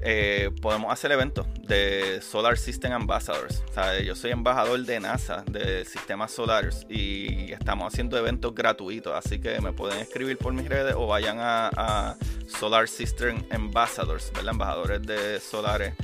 eh, 0.02 0.50
podemos 0.62 0.92
hacer 0.92 1.10
eventos 1.12 1.46
de 1.66 2.20
Solar 2.22 2.56
System 2.56 2.92
Ambassadors. 2.92 3.64
O 3.68 3.72
sea, 3.72 4.00
yo 4.00 4.14
soy 4.14 4.30
embajador 4.30 4.80
de 4.84 5.00
NASA, 5.00 5.44
de 5.50 5.84
sistemas 5.84 6.30
solares, 6.30 6.86
y 6.88 7.52
estamos 7.52 7.92
haciendo 7.92 8.16
eventos 8.16 8.54
gratuitos. 8.54 9.12
Así 9.14 9.40
que 9.40 9.60
me 9.60 9.72
pueden 9.72 9.98
escribir 9.98 10.38
por 10.38 10.52
mis 10.52 10.68
redes 10.68 10.94
o 10.96 11.06
vayan 11.06 11.38
a, 11.40 12.16
Solar 12.46 12.88
System 12.88 13.44
Ambassadors, 13.50 14.32
¿verdad? 14.34 14.52
Embajadores 14.52 15.02
de 15.02 15.38
solares 15.38 15.94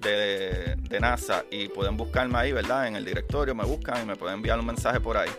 de, 0.00 0.74
de 0.76 1.00
NASA, 1.00 1.44
y 1.48 1.68
pueden 1.68 1.96
buscarme 1.96 2.36
ahí, 2.38 2.52
¿verdad? 2.52 2.88
En 2.88 2.96
el 2.96 3.04
directorio 3.04 3.54
me 3.54 3.64
buscan 3.64 4.02
y 4.02 4.06
me 4.06 4.16
pueden 4.16 4.38
enviar 4.38 4.58
un 4.58 4.66
mensaje 4.66 4.98
por 4.98 5.16
ahí 5.16 5.30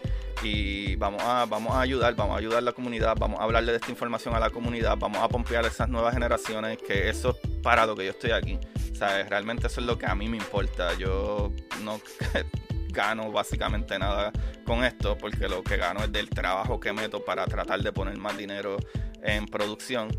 y 0.44 0.96
vamos 0.96 1.22
a, 1.24 1.46
vamos 1.46 1.74
a 1.74 1.82
ayudar, 1.82 2.16
vamos 2.16 2.36
a 2.36 2.40
ayudar 2.40 2.60
a 2.60 2.62
la 2.62 2.74
comunidad, 2.74 3.16
vamos 3.18 3.40
a 3.40 3.44
hablarle 3.44 3.72
de 3.72 3.78
esta 3.78 3.92
información 3.92 4.36
a 4.36 4.40
la 4.40 4.50
comunidad, 4.50 4.98
vamos 4.98 5.22
a 5.22 5.28
pompear 5.28 5.66
esas 5.66 5.90
nuevas 5.90 6.14
generaciones, 6.14 6.78
que 6.78 7.10
eso 7.10 7.38
es 7.42 7.50
para 7.62 7.86
lo 7.86 7.96
que 7.96 8.06
yo 8.06 8.12
estoy 8.12 8.32
aquí. 8.32 8.60
¿Sabes? 8.94 9.28
Realmente 9.30 9.68
eso 9.68 9.82
es 9.82 9.88
lo 9.88 9.98
que 9.98 10.06
a 10.06 10.16
mí 10.16 10.30
me 10.30 10.38
importa. 10.38 10.94
Yo 10.98 11.52
no 11.84 12.00
gano 12.90 13.32
básicamente 13.32 13.98
nada 13.98 14.32
con 14.66 14.84
esto, 14.84 15.18
porque 15.18 15.48
lo 15.48 15.64
que 15.64 15.78
gano 15.78 16.04
es 16.04 16.12
del 16.12 16.30
trabajo 16.30 16.80
que 16.80 16.94
meto 16.94 17.24
para 17.24 17.46
tratar 17.46 17.82
de 17.82 17.92
poner 17.92 18.18
más 18.18 18.38
dinero 18.38 18.78
en 19.24 19.46
producción 19.46 20.10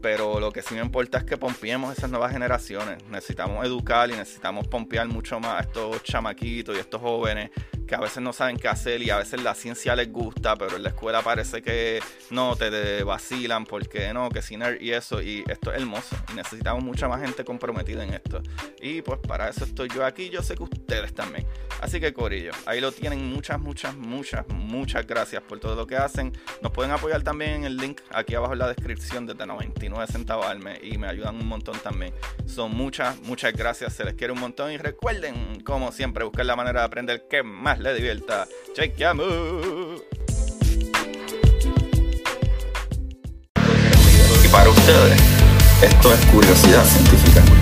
pero 0.00 0.38
lo 0.38 0.52
que 0.52 0.62
sí 0.62 0.74
me 0.74 0.80
importa 0.80 1.18
es 1.18 1.24
que 1.24 1.36
pompiemos 1.36 1.96
esas 1.96 2.10
nuevas 2.10 2.32
generaciones. 2.32 3.02
Necesitamos 3.10 3.64
educar 3.66 4.08
y 4.10 4.12
necesitamos 4.12 4.68
pompear 4.68 5.08
mucho 5.08 5.40
más 5.40 5.60
a 5.60 5.60
estos 5.60 6.02
chamaquitos 6.04 6.76
y 6.76 6.78
estos 6.78 7.00
jóvenes 7.00 7.50
que 7.88 7.96
a 7.96 8.00
veces 8.00 8.22
no 8.22 8.32
saben 8.32 8.56
qué 8.56 8.68
hacer 8.68 9.02
y 9.02 9.10
a 9.10 9.16
veces 9.16 9.42
la 9.42 9.54
ciencia 9.54 9.96
les 9.96 10.12
gusta, 10.12 10.54
pero 10.56 10.76
en 10.76 10.82
la 10.84 10.90
escuela 10.90 11.22
parece 11.22 11.62
que 11.62 12.00
no, 12.30 12.54
te 12.54 13.02
vacilan 13.02 13.64
porque 13.64 14.12
no, 14.12 14.28
que 14.28 14.42
sin 14.42 14.62
y 14.80 14.90
eso. 14.90 15.22
Y 15.22 15.44
esto 15.48 15.72
es 15.72 15.80
hermoso 15.80 16.16
y 16.30 16.36
necesitamos 16.36 16.84
mucha 16.84 17.08
más 17.08 17.20
gente 17.20 17.44
comprometida 17.44 18.04
en 18.04 18.14
esto. 18.14 18.42
Y 18.80 19.02
pues 19.02 19.18
para 19.26 19.48
eso 19.48 19.64
estoy 19.64 19.88
yo 19.88 20.04
aquí, 20.04 20.28
yo 20.30 20.42
sé 20.42 20.54
que 20.54 20.64
ustedes 20.64 21.14
también. 21.14 21.46
Así 21.80 22.00
que 22.00 22.12
Corillo, 22.12 22.52
ahí 22.66 22.80
lo 22.80 22.92
tienen. 22.92 23.32
Muchas, 23.32 23.58
muchas, 23.58 23.96
muchas, 23.96 24.46
muchas 24.48 25.06
gracias 25.06 25.42
por 25.42 25.58
todo 25.58 25.74
lo 25.74 25.86
que 25.86 25.96
hacen. 25.96 26.32
Nos 26.60 26.72
pueden 26.72 26.92
apoyar 26.92 27.22
también 27.22 27.52
en 27.52 27.64
el 27.64 27.76
link 27.76 28.00
aquí 28.10 28.34
abajo 28.34 28.52
en 28.52 28.58
la 28.58 28.68
descripción 28.68 29.26
desde 29.26 29.46
99 29.46 30.06
centavos 30.06 30.46
al 30.46 30.58
mes 30.58 30.78
y 30.82 30.98
me 30.98 31.06
ayudan 31.06 31.36
un 31.36 31.46
montón 31.46 31.78
también. 31.78 32.12
Son 32.46 32.74
muchas, 32.74 33.20
muchas 33.22 33.52
gracias. 33.54 33.94
Se 33.94 34.04
les 34.04 34.14
quiere 34.14 34.32
un 34.32 34.40
montón 34.40 34.72
y 34.72 34.76
recuerden, 34.76 35.60
como 35.62 35.92
siempre, 35.92 36.24
buscar 36.24 36.44
la 36.44 36.56
manera 36.56 36.80
de 36.80 36.86
aprender 36.86 37.26
que 37.28 37.42
más 37.42 37.77
le 37.78 37.94
divierta. 37.94 38.46
Chequeamos. 38.74 40.02
Y 44.44 44.48
para 44.48 44.70
ustedes, 44.70 45.20
esto 45.82 46.12
es 46.12 46.26
curiosidad 46.26 46.84
científica. 46.84 47.57